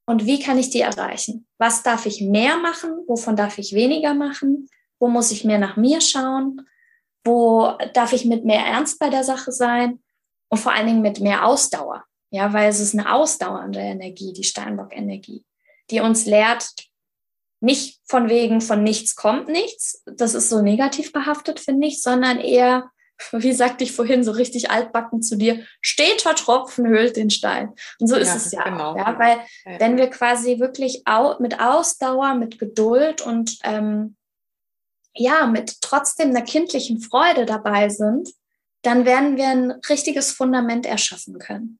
[0.06, 1.46] und wie kann ich die erreichen?
[1.58, 2.90] Was darf ich mehr machen?
[3.06, 4.68] Wovon darf ich weniger machen?
[4.98, 6.66] Wo muss ich mehr nach mir schauen?
[7.24, 10.02] Wo darf ich mit mehr Ernst bei der Sache sein?
[10.48, 12.04] Und vor allen Dingen mit mehr Ausdauer.
[12.30, 15.44] Ja, weil es ist eine ausdauernde Energie, die Steinbock-Energie,
[15.90, 16.70] die uns lehrt,
[17.62, 20.02] nicht von wegen von nichts kommt nichts.
[20.06, 22.90] Das ist so negativ behaftet, finde ich, sondern eher
[23.32, 27.72] wie sagte ich vorhin, so richtig altbacken zu dir, steter Tropfen höhlt den Stein.
[27.98, 28.92] Und so ist ja, es ja genau.
[28.92, 29.80] auch, ja, weil ja.
[29.80, 34.16] wenn wir quasi wirklich au mit Ausdauer, mit Geduld und ähm,
[35.14, 38.30] ja, mit trotzdem einer kindlichen Freude dabei sind,
[38.82, 41.78] dann werden wir ein richtiges Fundament erschaffen können.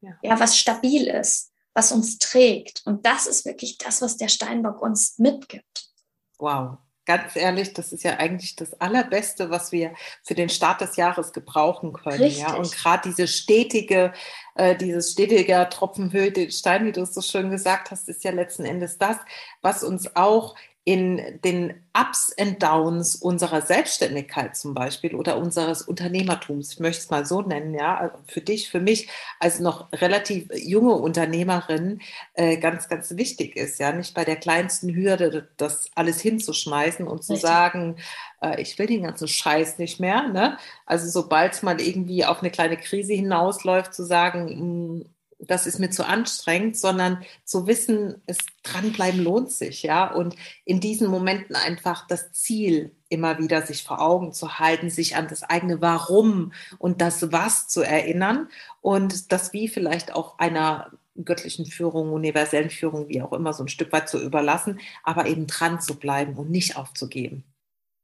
[0.00, 2.82] Ja, was stabil ist, was uns trägt.
[2.86, 5.90] Und das ist wirklich das, was der Steinbock uns mitgibt.
[6.36, 10.96] Wow, ganz ehrlich, das ist ja eigentlich das Allerbeste, was wir für den Start des
[10.96, 12.20] Jahres gebrauchen können.
[12.20, 12.42] Richtig.
[12.42, 12.54] Ja?
[12.54, 14.12] Und gerade diese stetige,
[14.56, 18.24] äh, dieses stetige Tropfen höhlt den Stein, wie du es so schön gesagt hast, ist
[18.24, 19.16] ja letzten Endes das,
[19.62, 20.56] was uns auch
[20.88, 27.10] in den Ups and Downs unserer Selbstständigkeit zum Beispiel oder unseres Unternehmertums, ich möchte es
[27.10, 32.00] mal so nennen, ja, also für dich, für mich als noch relativ junge Unternehmerin
[32.32, 37.22] äh, ganz, ganz wichtig ist, ja, nicht bei der kleinsten Hürde das alles hinzuschmeißen und
[37.22, 37.50] zu Richtig.
[37.50, 37.96] sagen,
[38.40, 40.56] äh, ich will den ganzen Scheiß nicht mehr, ne?
[40.86, 45.04] Also sobald es mal irgendwie auf eine kleine Krise hinausläuft, zu sagen, mh, hm,
[45.38, 50.12] das ist mir zu anstrengend, sondern zu wissen, es dranbleiben lohnt sich, ja.
[50.12, 55.16] Und in diesen Momenten einfach das Ziel immer wieder sich vor Augen zu halten, sich
[55.16, 58.48] an das eigene Warum und das Was zu erinnern
[58.80, 60.90] und das Wie vielleicht auch einer
[61.24, 65.46] göttlichen Führung, universellen Führung, wie auch immer, so ein Stück weit zu überlassen, aber eben
[65.46, 67.44] dran zu bleiben und nicht aufzugeben.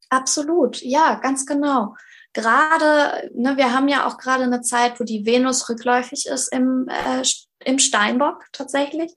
[0.09, 1.95] Absolut, ja, ganz genau
[2.35, 6.89] gerade, ne, wir haben ja auch gerade eine Zeit, wo die Venus rückläufig ist im,
[6.89, 7.23] äh,
[7.65, 9.15] im Steinbock tatsächlich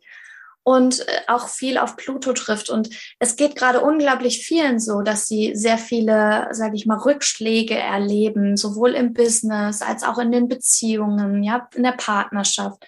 [0.63, 2.69] und äh, auch viel auf Pluto trifft.
[2.69, 7.77] Und es geht gerade unglaublich vielen so, dass sie sehr viele, sage ich mal, Rückschläge
[7.77, 12.86] erleben, sowohl im Business als auch in den Beziehungen, ja, in der Partnerschaft.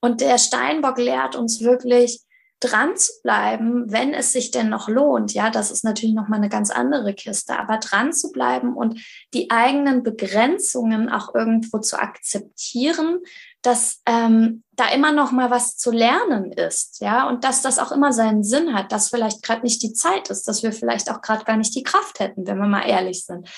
[0.00, 2.20] Und der Steinbock lehrt uns wirklich,
[2.64, 5.34] dran zu bleiben, wenn es sich denn noch lohnt.
[5.34, 9.00] Ja, das ist natürlich noch mal eine ganz andere Kiste, aber dran zu bleiben und
[9.34, 13.18] die eigenen Begrenzungen auch irgendwo zu akzeptieren,
[13.62, 17.92] dass ähm, da immer noch mal was zu lernen ist, ja, und dass das auch
[17.92, 21.22] immer seinen Sinn hat, dass vielleicht gerade nicht die Zeit ist, dass wir vielleicht auch
[21.22, 23.48] gerade gar nicht die Kraft hätten, wenn wir mal ehrlich sind,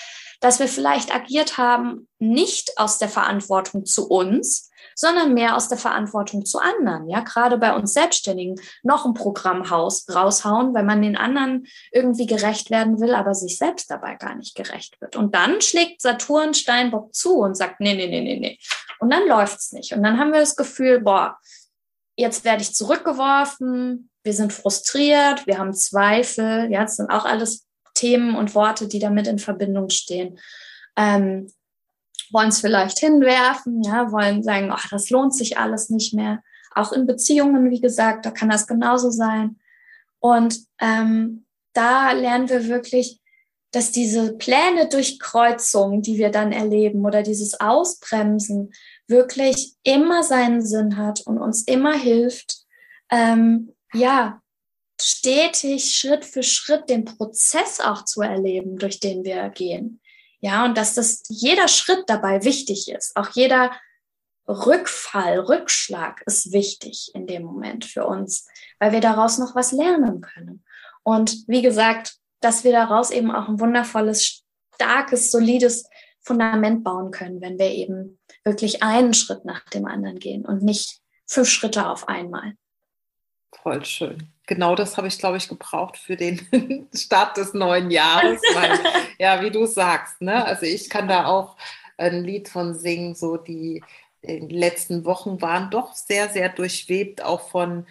[0.41, 5.79] dass wir vielleicht agiert haben nicht aus der Verantwortung zu uns, sondern mehr aus der
[5.79, 7.09] Verantwortung zu anderen.
[7.09, 12.71] Ja, gerade bei uns Selbstständigen noch ein Programm raushauen, weil man den anderen irgendwie gerecht
[12.71, 15.15] werden will, aber sich selbst dabei gar nicht gerecht wird.
[15.15, 18.59] Und dann schlägt Saturn Steinbock zu und sagt, nee, nee, nee, nee, nee.
[18.99, 19.93] Und dann läuft's nicht.
[19.93, 21.39] Und dann haben wir das Gefühl, boah,
[22.17, 27.67] jetzt werde ich zurückgeworfen, wir sind frustriert, wir haben Zweifel, ja, das sind auch alles
[27.93, 30.39] Themen und Worte, die damit in Verbindung stehen.
[30.97, 31.53] Ähm,
[32.33, 36.43] wollen es vielleicht hinwerfen, ja, wollen sagen, ach, das lohnt sich alles nicht mehr.
[36.75, 39.59] Auch in Beziehungen, wie gesagt, da kann das genauso sein.
[40.19, 43.21] Und ähm, da lernen wir wirklich,
[43.71, 48.73] dass diese Pläne Durchkreuzung, die wir dann erleben, oder dieses Ausbremsen
[49.07, 52.65] wirklich immer seinen Sinn hat und uns immer hilft,
[53.11, 54.41] ähm, ja,
[55.01, 60.01] stetig Schritt für Schritt den Prozess auch zu erleben, durch den wir gehen.
[60.47, 63.17] Ja, und dass das jeder Schritt dabei wichtig ist.
[63.17, 63.73] Auch jeder
[64.47, 68.47] Rückfall, Rückschlag ist wichtig in dem Moment für uns,
[68.79, 70.65] weil wir daraus noch was lernen können.
[71.03, 74.45] Und wie gesagt, dass wir daraus eben auch ein wundervolles,
[74.77, 80.47] starkes, solides Fundament bauen können, wenn wir eben wirklich einen Schritt nach dem anderen gehen
[80.47, 82.55] und nicht fünf Schritte auf einmal.
[83.63, 86.41] Voll schön genau das habe ich, glaube ich, gebraucht für den
[86.95, 88.41] Start des neuen Jahres.
[88.55, 88.79] Weil,
[89.19, 90.45] ja, wie du sagst, ne?
[90.45, 91.57] Also ich kann da auch
[91.99, 93.83] ein Lied von singen, so die,
[94.23, 97.87] die letzten Wochen waren doch sehr, sehr durchwebt, auch von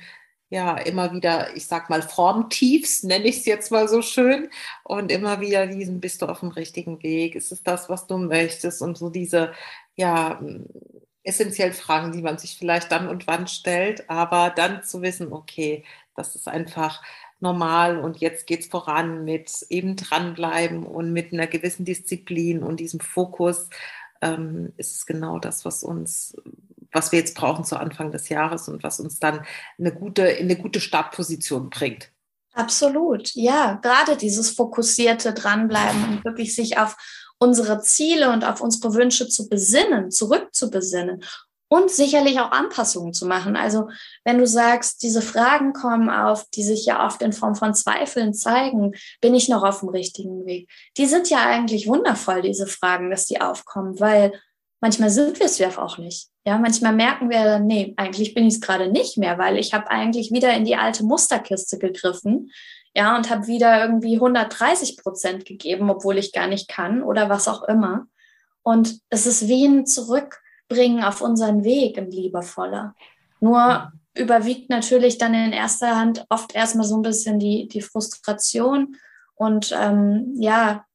[0.50, 4.50] ja, immer wieder, ich sag mal, Formtiefs, nenne ich es jetzt mal so schön.
[4.84, 7.36] Und immer wieder diesen, bist du auf dem richtigen Weg?
[7.36, 8.82] Ist es das, was du möchtest?
[8.82, 9.54] Und so diese,
[9.96, 10.40] ja,
[11.26, 15.84] essentiell Fragen, die man sich vielleicht dann und wann stellt, aber dann zu wissen, okay,
[16.16, 17.02] das ist einfach
[17.40, 22.80] normal und jetzt geht es voran mit eben dranbleiben und mit einer gewissen Disziplin und
[22.80, 23.70] diesem Fokus
[24.22, 26.36] ähm, ist es genau das, was uns,
[26.92, 29.46] was wir jetzt brauchen zu Anfang des Jahres und was uns dann
[29.78, 32.12] eine gute, in eine gute Startposition bringt.
[32.54, 36.96] Absolut, ja, gerade dieses fokussierte Dranbleiben und wirklich sich auf
[37.40, 41.24] unsere Ziele und auf unsere Wünsche zu besinnen, zurückzubesinnen
[41.68, 43.56] und sicherlich auch Anpassungen zu machen.
[43.56, 43.90] Also
[44.24, 48.34] wenn du sagst, diese Fragen kommen auf, die sich ja oft in Form von Zweifeln
[48.34, 50.70] zeigen, bin ich noch auf dem richtigen Weg?
[50.98, 54.32] Die sind ja eigentlich wundervoll, diese Fragen, dass die aufkommen, weil
[54.80, 56.30] manchmal sind wir es ja auch nicht.
[56.48, 59.90] Ja, manchmal merken wir, nee, eigentlich bin ich es gerade nicht mehr, weil ich habe
[59.90, 62.52] eigentlich wieder in die alte Musterkiste gegriffen,
[62.96, 67.48] ja, und habe wieder irgendwie 130 Prozent gegeben, obwohl ich gar nicht kann oder was
[67.48, 68.08] auch immer.
[68.64, 72.96] Und es ist wie ein Zurück bringen auf unseren Weg ein liebevoller.
[73.42, 78.96] Nur überwiegt natürlich dann in erster Hand oft erstmal so ein bisschen die, die Frustration
[79.36, 80.86] und ähm, ja,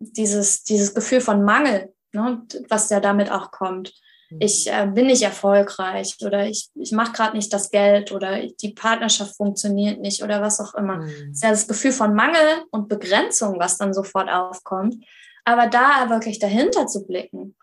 [0.00, 3.94] dieses, dieses Gefühl von Mangel, ne, was ja damit auch kommt.
[4.32, 4.36] Mhm.
[4.40, 8.70] Ich äh, bin nicht erfolgreich oder ich, ich mache gerade nicht das Geld oder die
[8.70, 10.98] Partnerschaft funktioniert nicht oder was auch immer.
[10.98, 11.28] Mhm.
[11.28, 14.96] Das ist ja das Gefühl von Mangel und Begrenzung, was dann sofort aufkommt.
[15.44, 17.56] Aber da wirklich dahinter zu blicken,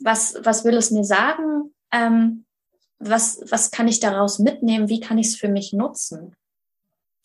[0.00, 1.74] was, was will es mir sagen?
[1.92, 2.44] Ähm,
[2.98, 4.88] was, was kann ich daraus mitnehmen?
[4.88, 6.36] Wie kann ich es für mich nutzen?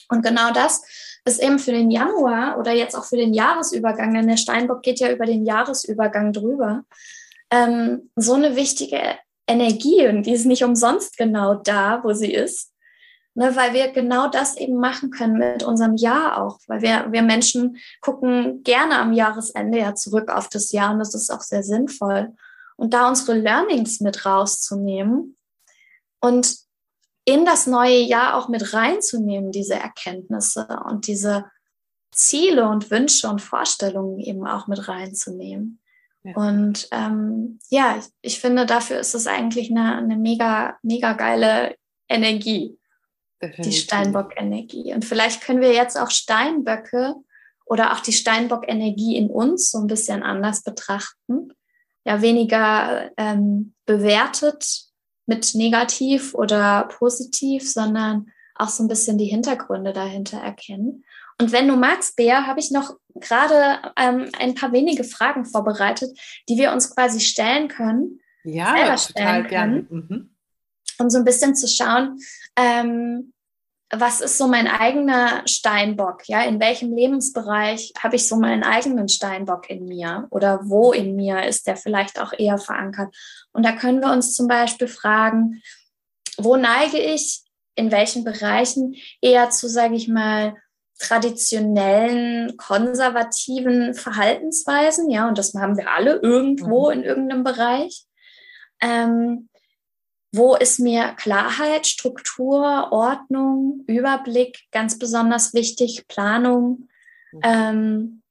[0.09, 0.83] Und genau das
[1.25, 4.99] ist eben für den Januar oder jetzt auch für den Jahresübergang, denn der Steinbock geht
[4.99, 6.83] ja über den Jahresübergang drüber,
[7.53, 8.99] ähm, so eine wichtige
[9.47, 12.71] Energie und die ist nicht umsonst genau da, wo sie ist.
[13.35, 17.23] Ne, weil wir genau das eben machen können mit unserem Jahr auch, weil wir, wir
[17.23, 21.63] Menschen gucken gerne am Jahresende ja zurück auf das Jahr und das ist auch sehr
[21.63, 22.35] sinnvoll.
[22.75, 25.35] Und da unsere Learnings mit rauszunehmen
[26.21, 26.57] und
[27.25, 31.45] in das neue Jahr auch mit reinzunehmen, diese Erkenntnisse und diese
[32.11, 35.79] Ziele und Wünsche und Vorstellungen eben auch mit reinzunehmen.
[36.23, 36.35] Ja.
[36.35, 41.75] Und ähm, ja, ich, ich, finde, dafür ist es eigentlich eine, eine mega, mega geile
[42.07, 42.77] Energie,
[43.41, 43.65] Definitiv.
[43.65, 44.93] die Steinbock-Energie.
[44.93, 47.15] Und vielleicht können wir jetzt auch Steinböcke
[47.65, 51.53] oder auch die Steinbock-Energie in uns so ein bisschen anders betrachten.
[52.05, 54.85] Ja, weniger ähm, bewertet
[55.25, 61.03] mit negativ oder positiv, sondern auch so ein bisschen die Hintergründe dahinter erkennen.
[61.39, 66.17] Und wenn du magst, Bea, habe ich noch gerade ähm, ein paar wenige Fragen vorbereitet,
[66.49, 68.19] die wir uns quasi stellen können.
[68.43, 70.35] Ja, selber stellen können, mhm.
[70.99, 72.19] um so ein bisschen zu schauen,
[72.57, 73.33] ähm,
[73.95, 76.27] was ist so mein eigener Steinbock?
[76.27, 80.27] Ja, in welchem Lebensbereich habe ich so meinen eigenen Steinbock in mir?
[80.31, 83.15] Oder wo in mir ist der vielleicht auch eher verankert?
[83.51, 85.61] Und da können wir uns zum Beispiel fragen,
[86.37, 87.43] wo neige ich
[87.75, 90.55] in welchen Bereichen eher zu, sage ich mal,
[90.99, 96.93] traditionellen, konservativen Verhaltensweisen, ja, und das haben wir alle irgendwo mhm.
[96.93, 98.05] in irgendeinem Bereich.
[98.81, 99.49] Ähm,
[100.35, 106.89] wo ist mir Klarheit, Struktur, Ordnung, Überblick ganz besonders wichtig, Planung?
[107.31, 107.41] Mhm.
[107.43, 108.21] Ähm,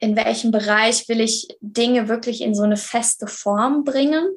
[0.00, 4.28] in welchem Bereich will ich Dinge wirklich in so eine feste Form bringen?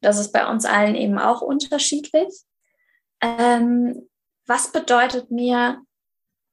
[0.00, 2.32] Das ist bei uns allen eben auch unterschiedlich.
[3.20, 4.08] Ähm,
[4.46, 5.82] was bedeutet mir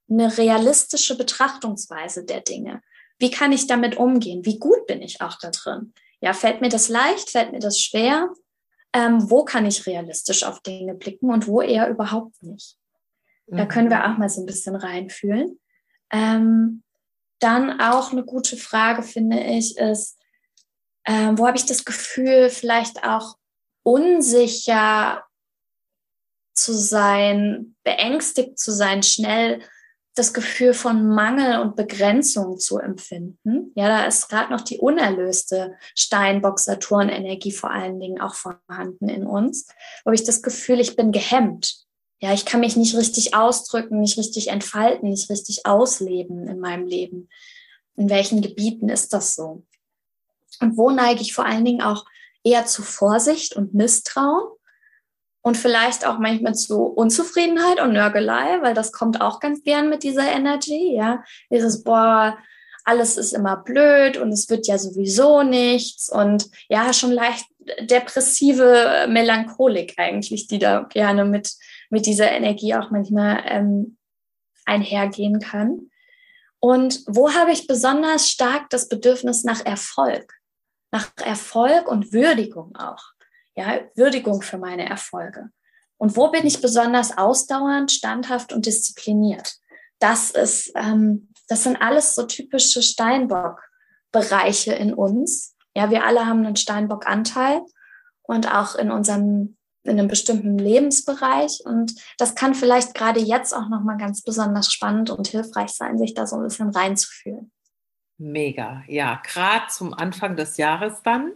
[0.10, 2.82] eine realistische Betrachtungsweise der Dinge?
[3.20, 4.46] Wie kann ich damit umgehen?
[4.46, 5.94] Wie gut bin ich auch da drin?
[6.22, 7.30] Ja, fällt mir das leicht?
[7.30, 8.30] Fällt mir das schwer?
[8.94, 12.78] ähm, wo kann ich realistisch auf Dinge blicken und wo eher überhaupt nicht.
[13.48, 13.68] Da mhm.
[13.68, 15.60] können wir auch mal so ein bisschen reinfühlen.
[16.12, 16.84] Ähm,
[17.40, 20.18] dann auch eine gute Frage, finde ich, ist,
[21.06, 23.38] ähm, wo habe ich das Gefühl, vielleicht auch
[23.84, 25.24] unsicher
[26.54, 29.62] zu sein, beängstigt zu sein, schnell
[30.18, 33.72] das Gefühl von Mangel und Begrenzung zu empfinden.
[33.76, 39.68] Ja, da ist gerade noch die unerlöste Steinbock-Saturn-Energie vor allen Dingen auch vorhanden in uns,
[40.06, 41.86] wo ich das Gefühl, ich bin gehemmt.
[42.20, 46.88] Ja, ich kann mich nicht richtig ausdrücken, nicht richtig entfalten, nicht richtig ausleben in meinem
[46.88, 47.30] Leben.
[47.96, 49.64] In welchen Gebieten ist das so?
[50.60, 52.06] Und wo neige ich vor allen Dingen auch
[52.44, 54.57] eher zu Vorsicht und Misstrauen?
[55.48, 60.04] Und vielleicht auch manchmal zu Unzufriedenheit und Nörgelei, weil das kommt auch ganz gern mit
[60.04, 61.24] dieser Energy, ja.
[61.50, 62.38] Dieses, boah,
[62.84, 67.46] alles ist immer blöd und es wird ja sowieso nichts und ja, schon leicht
[67.80, 71.54] depressive Melancholik eigentlich, die da gerne mit,
[71.90, 73.98] mit dieser Energie auch manchmal ähm,
[74.66, 75.90] einhergehen kann.
[76.60, 80.34] Und wo habe ich besonders stark das Bedürfnis nach Erfolg?
[80.92, 83.17] Nach Erfolg und Würdigung auch
[83.58, 85.50] ja, Würdigung für meine Erfolge.
[85.98, 89.56] Und wo bin ich besonders ausdauernd, standhaft und diszipliniert?
[90.00, 95.56] Das ist, ähm, das sind alles so typische Steinbock-Bereiche in uns.
[95.76, 97.62] Ja, wir alle haben einen Steinbock-Anteil
[98.22, 103.70] und auch in unserem in einem bestimmten Lebensbereich und das kann vielleicht gerade jetzt auch
[103.70, 107.54] noch mal ganz besonders spannend und hilfreich sein, sich da so ein bisschen reinzufühlen.
[108.18, 111.32] Mega, ja, gerade zum Anfang des Jahres dann.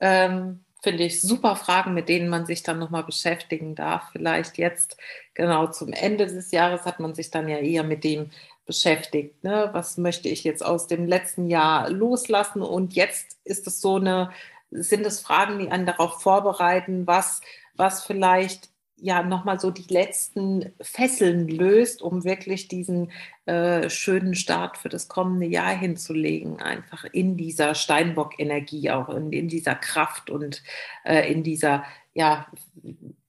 [0.00, 4.10] Ähm, finde ich, super Fragen, mit denen man sich dann nochmal beschäftigen darf.
[4.12, 4.96] Vielleicht jetzt,
[5.34, 8.30] genau zum Ende des Jahres, hat man sich dann ja eher mit dem
[8.66, 9.42] beschäftigt.
[9.42, 9.70] Ne?
[9.72, 12.62] Was möchte ich jetzt aus dem letzten Jahr loslassen?
[12.62, 14.30] Und jetzt ist es so eine,
[14.70, 17.40] sind es Fragen, die einen darauf vorbereiten, was,
[17.74, 23.12] was vielleicht ja nochmal so die letzten Fesseln löst, um wirklich diesen
[23.44, 29.48] äh, schönen Start für das kommende Jahr hinzulegen, einfach in dieser Steinbock-Energie, auch in, in,
[29.48, 30.62] dieser Kraft und
[31.04, 32.46] äh, in dieser, ja,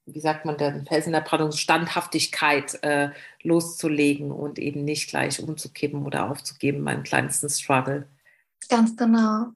[0.05, 3.09] wie sagt man denn, Felsen der Brandung, Standhaftigkeit äh,
[3.43, 8.07] loszulegen und eben nicht gleich umzukippen oder aufzugeben beim kleinsten Struggle.
[8.69, 9.47] Ganz genau.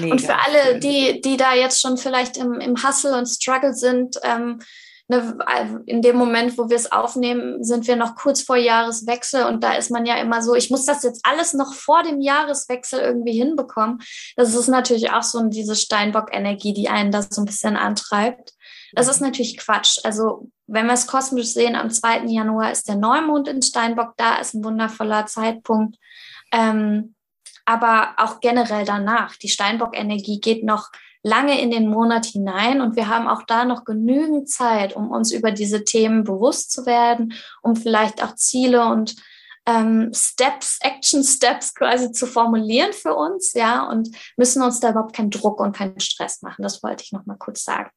[0.00, 3.74] Mega und für alle, die, die da jetzt schon vielleicht im, im Hustle und Struggle
[3.74, 4.60] sind, ähm,
[5.08, 9.62] ne, in dem Moment, wo wir es aufnehmen, sind wir noch kurz vor Jahreswechsel und
[9.62, 13.00] da ist man ja immer so, ich muss das jetzt alles noch vor dem Jahreswechsel
[13.00, 13.98] irgendwie hinbekommen.
[14.36, 18.52] Das ist natürlich auch so diese Steinbock-Energie, die einen da so ein bisschen antreibt.
[18.92, 19.98] Das ist natürlich Quatsch.
[20.04, 22.26] Also wenn wir es kosmisch sehen, am 2.
[22.26, 25.96] Januar ist der Neumond in Steinbock, da ist ein wundervoller Zeitpunkt.
[26.52, 27.14] Ähm,
[27.64, 29.36] aber auch generell danach.
[29.36, 30.90] Die Steinbock-Energie geht noch
[31.24, 35.32] lange in den Monat hinein und wir haben auch da noch genügend Zeit, um uns
[35.32, 39.16] über diese Themen bewusst zu werden, um vielleicht auch Ziele und
[39.66, 45.16] ähm, Steps, Action Steps quasi zu formulieren für uns, ja, und müssen uns da überhaupt
[45.16, 46.62] keinen Druck und keinen Stress machen.
[46.62, 47.90] Das wollte ich noch mal kurz sagen.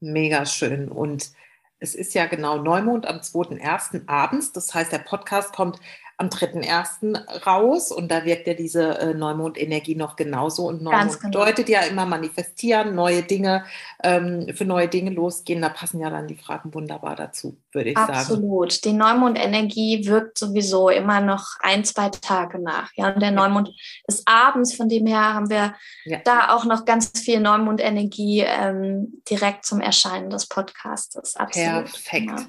[0.00, 0.88] Mega schön.
[0.88, 1.30] Und
[1.78, 4.08] es ist ja genau Neumond am 2.1.
[4.08, 4.52] abends.
[4.52, 5.78] Das heißt, der Podcast kommt
[6.16, 7.44] am 3.1.
[7.44, 10.68] raus und da wirkt ja diese äh, Neumond-Energie noch genauso.
[10.68, 11.30] Und Neumond genau.
[11.30, 13.64] bedeutet ja immer manifestieren, neue Dinge,
[14.02, 15.60] ähm, für neue Dinge losgehen.
[15.60, 18.16] Da passen ja dann die Fragen wunderbar dazu, würde ich Absolut.
[18.16, 18.34] sagen.
[18.44, 18.84] Absolut.
[18.84, 22.90] Die Neumond-Energie wirkt sowieso immer noch ein, zwei Tage nach.
[22.94, 23.70] Ja, und der Neumond
[24.06, 26.18] ist abends, von dem her haben wir ja.
[26.24, 31.34] da auch noch ganz viel Neumond-Energie ähm, direkt zum Erscheinen des Podcasts.
[31.34, 31.84] Absolut.
[31.84, 32.26] Perfekt.
[32.26, 32.46] Ja.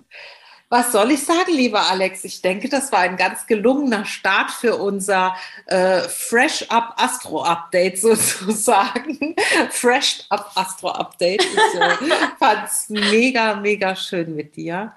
[0.69, 2.23] Was soll ich sagen, lieber Alex?
[2.23, 5.35] Ich denke, das war ein ganz gelungener Start für unser
[5.67, 9.35] äh, Fresh Up Astro Update sozusagen.
[9.69, 11.43] Fresh Up Astro Update.
[11.43, 12.09] Ich äh,
[12.39, 14.93] fand es mega, mega schön mit dir.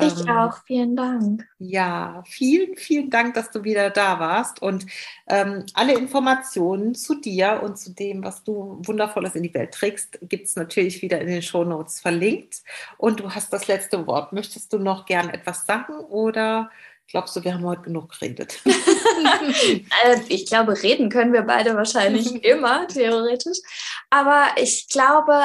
[0.00, 1.46] Ich ähm, auch, vielen Dank.
[1.58, 4.60] Ja, vielen, vielen Dank, dass du wieder da warst.
[4.60, 4.86] Und
[5.28, 10.18] ähm, alle Informationen zu dir und zu dem, was du Wundervolles in die Welt trägst,
[10.22, 12.62] gibt es natürlich wieder in den Shownotes verlinkt.
[12.98, 14.32] Und du hast das letzte Wort.
[14.32, 16.70] Möchtest du noch gern etwas sagen oder
[17.08, 18.60] glaubst du, wir haben heute genug geredet?
[20.04, 23.58] Äh, ich glaube, reden können wir beide wahrscheinlich immer, theoretisch.
[24.10, 25.40] Aber ich glaube,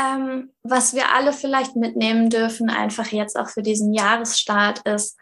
[0.00, 5.18] ähm, was wir alle vielleicht mitnehmen dürfen, einfach jetzt auch für diesen Jahresstart, ist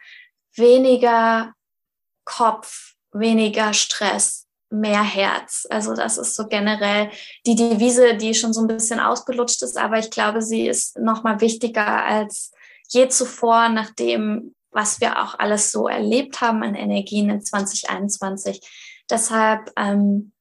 [0.55, 1.53] weniger
[2.25, 5.67] Kopf, weniger Stress, mehr Herz.
[5.71, 7.11] Also das ist so generell
[7.47, 11.23] die Devise, die schon so ein bisschen ausgelutscht ist, aber ich glaube, sie ist noch
[11.23, 12.53] mal wichtiger als
[12.89, 18.61] je zuvor, nachdem was wir auch alles so erlebt haben an Energien in 2021.
[19.11, 20.33] Deshalb ähm,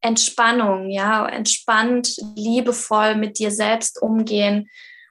[0.00, 4.68] Entspannung, ja, entspannt, liebevoll mit dir selbst umgehen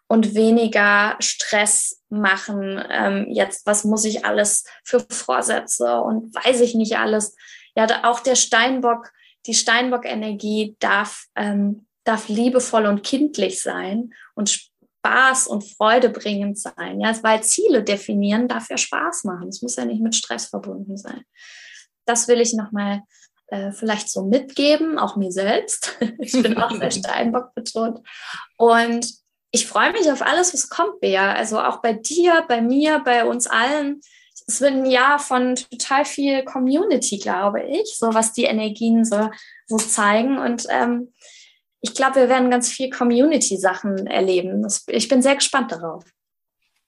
[0.07, 2.81] und weniger Stress machen.
[2.89, 7.35] Ähm, jetzt, was muss ich alles für Vorsätze und weiß ich nicht alles.
[7.75, 9.11] Ja, auch der Steinbock,
[9.45, 17.01] die Steinbock-Energie darf, ähm, darf liebevoll und kindlich sein und Spaß und Freude bringend sein.
[17.01, 19.49] Ja, weil Ziele definieren darf ja Spaß machen.
[19.49, 21.23] Es muss ja nicht mit Stress verbunden sein.
[22.05, 23.01] Das will ich nochmal
[23.47, 25.97] äh, vielleicht so mitgeben, auch mir selbst.
[26.19, 27.99] ich bin auch sehr Steinbock betont.
[28.57, 29.13] Und
[29.51, 31.33] ich freue mich auf alles, was kommt, Bea.
[31.33, 34.01] Also auch bei dir, bei mir, bei uns allen.
[34.45, 39.29] Es wird ein Jahr von total viel Community, glaube ich, so was die Energien so,
[39.65, 40.37] so zeigen.
[40.37, 41.13] Und ähm,
[41.81, 44.61] ich glaube, wir werden ganz viel Community-Sachen erleben.
[44.63, 46.03] Das, ich bin sehr gespannt darauf.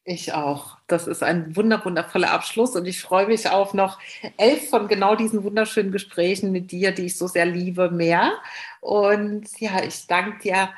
[0.06, 0.78] Ich auch.
[0.88, 4.00] Das ist ein wunder, wundervoller Abschluss und ich freue mich auf noch
[4.38, 8.34] elf von genau diesen wunderschönen Gesprächen mit dir, die ich so sehr liebe, mehr.
[8.82, 10.70] Und ja, ich danke dir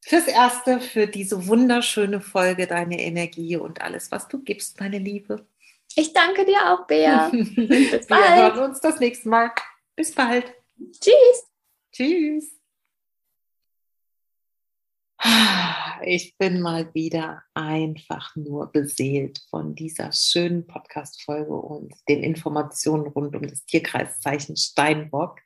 [0.00, 5.46] fürs Erste, für diese wunderschöne Folge, deine Energie und alles, was du gibst, meine Liebe.
[5.96, 7.28] Ich danke dir auch, Bea.
[7.32, 8.10] Bis bald.
[8.10, 9.50] Wir hören uns das nächste Mal.
[9.94, 10.52] Bis bald.
[11.00, 11.48] Tschüss.
[11.92, 12.63] Tschüss.
[16.06, 23.34] Ich bin mal wieder einfach nur beseelt von dieser schönen Podcast-Folge und den Informationen rund
[23.34, 25.38] um das Tierkreiszeichen Steinbock.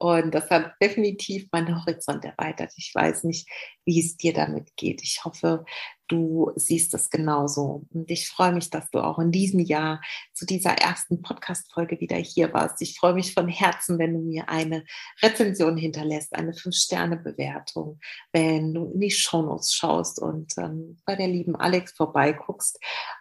[0.00, 2.72] Und das hat definitiv meinen Horizont erweitert.
[2.76, 3.46] Ich weiß nicht,
[3.84, 5.02] wie es dir damit geht.
[5.02, 5.66] Ich hoffe,
[6.08, 7.84] du siehst es genauso.
[7.92, 10.00] Und ich freue mich, dass du auch in diesem Jahr
[10.32, 12.80] zu dieser ersten Podcast-Folge wieder hier warst.
[12.80, 14.84] Ich freue mich von Herzen, wenn du mir eine
[15.22, 18.00] Rezension hinterlässt, eine Fünf-Sterne-Bewertung,
[18.32, 22.78] wenn du in die Shownotes schaust und ähm, bei der lieben Alex vorbeiguckst.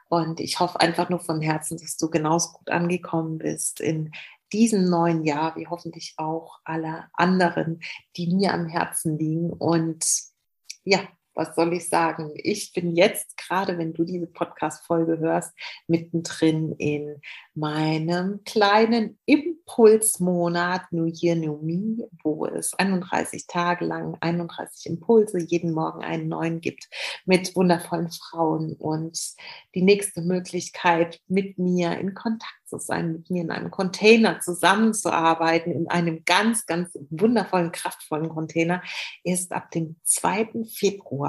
[0.08, 4.14] Und ich hoffe einfach nur von Herzen, dass du genauso gut angekommen bist in
[4.54, 7.80] diesem neuen Jahr, wie hoffentlich auch alle anderen,
[8.16, 9.52] die mir am Herzen liegen.
[9.52, 10.06] Und
[10.84, 11.02] ja,
[11.40, 12.34] was soll ich sagen?
[12.36, 15.54] Ich bin jetzt gerade, wenn du diese Podcast-Folge hörst,
[15.88, 17.22] mittendrin in
[17.56, 25.72] meinem kleinen Impulsmonat New Year, New Me, wo es 31 Tage lang 31 Impulse jeden
[25.72, 26.90] Morgen einen neuen gibt
[27.26, 29.18] mit wundervollen Frauen und
[29.76, 35.72] die nächste Möglichkeit, mit mir in Kontakt zu sein, mit mir in einem Container zusammenzuarbeiten,
[35.72, 38.82] in einem ganz, ganz wundervollen, kraftvollen Container,
[39.24, 40.66] ist ab dem 2.
[40.72, 41.29] Februar.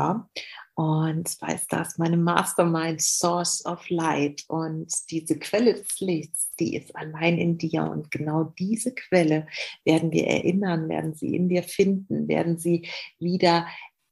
[0.74, 4.44] Und zwar ist das meine Mastermind Source of Light.
[4.48, 7.82] Und diese Quelle des Lichts, die ist allein in dir.
[7.82, 9.46] Und genau diese Quelle
[9.84, 12.88] werden wir erinnern, werden sie in dir finden, werden sie
[13.18, 13.66] wieder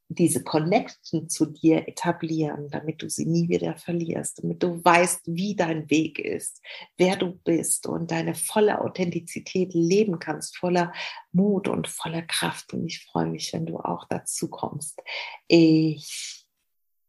[0.09, 5.55] diese Connection zu dir etablieren, damit du sie nie wieder verlierst, damit du weißt, wie
[5.55, 6.63] dein Weg ist,
[6.97, 10.93] wer du bist und deine volle Authentizität leben kannst, voller
[11.33, 12.73] Mut und voller Kraft.
[12.73, 15.01] Und ich freue mich, wenn du auch dazu kommst.
[15.47, 16.38] Ich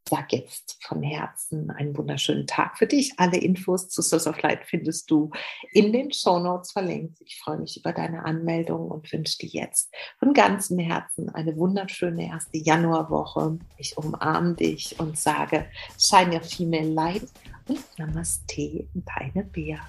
[0.09, 3.13] sag jetzt von Herzen einen wunderschönen Tag für dich.
[3.17, 5.29] Alle Infos zu Source of Light findest du
[5.71, 7.21] in den Show Notes verlinkt.
[7.21, 12.27] Ich freue mich über deine Anmeldung und wünsche dir jetzt von ganzem Herzen eine wunderschöne
[12.27, 13.59] erste Januarwoche.
[13.77, 15.67] Ich umarme dich und sage,
[15.99, 17.27] shine your female light
[17.67, 19.79] und Namaste, deine Bea.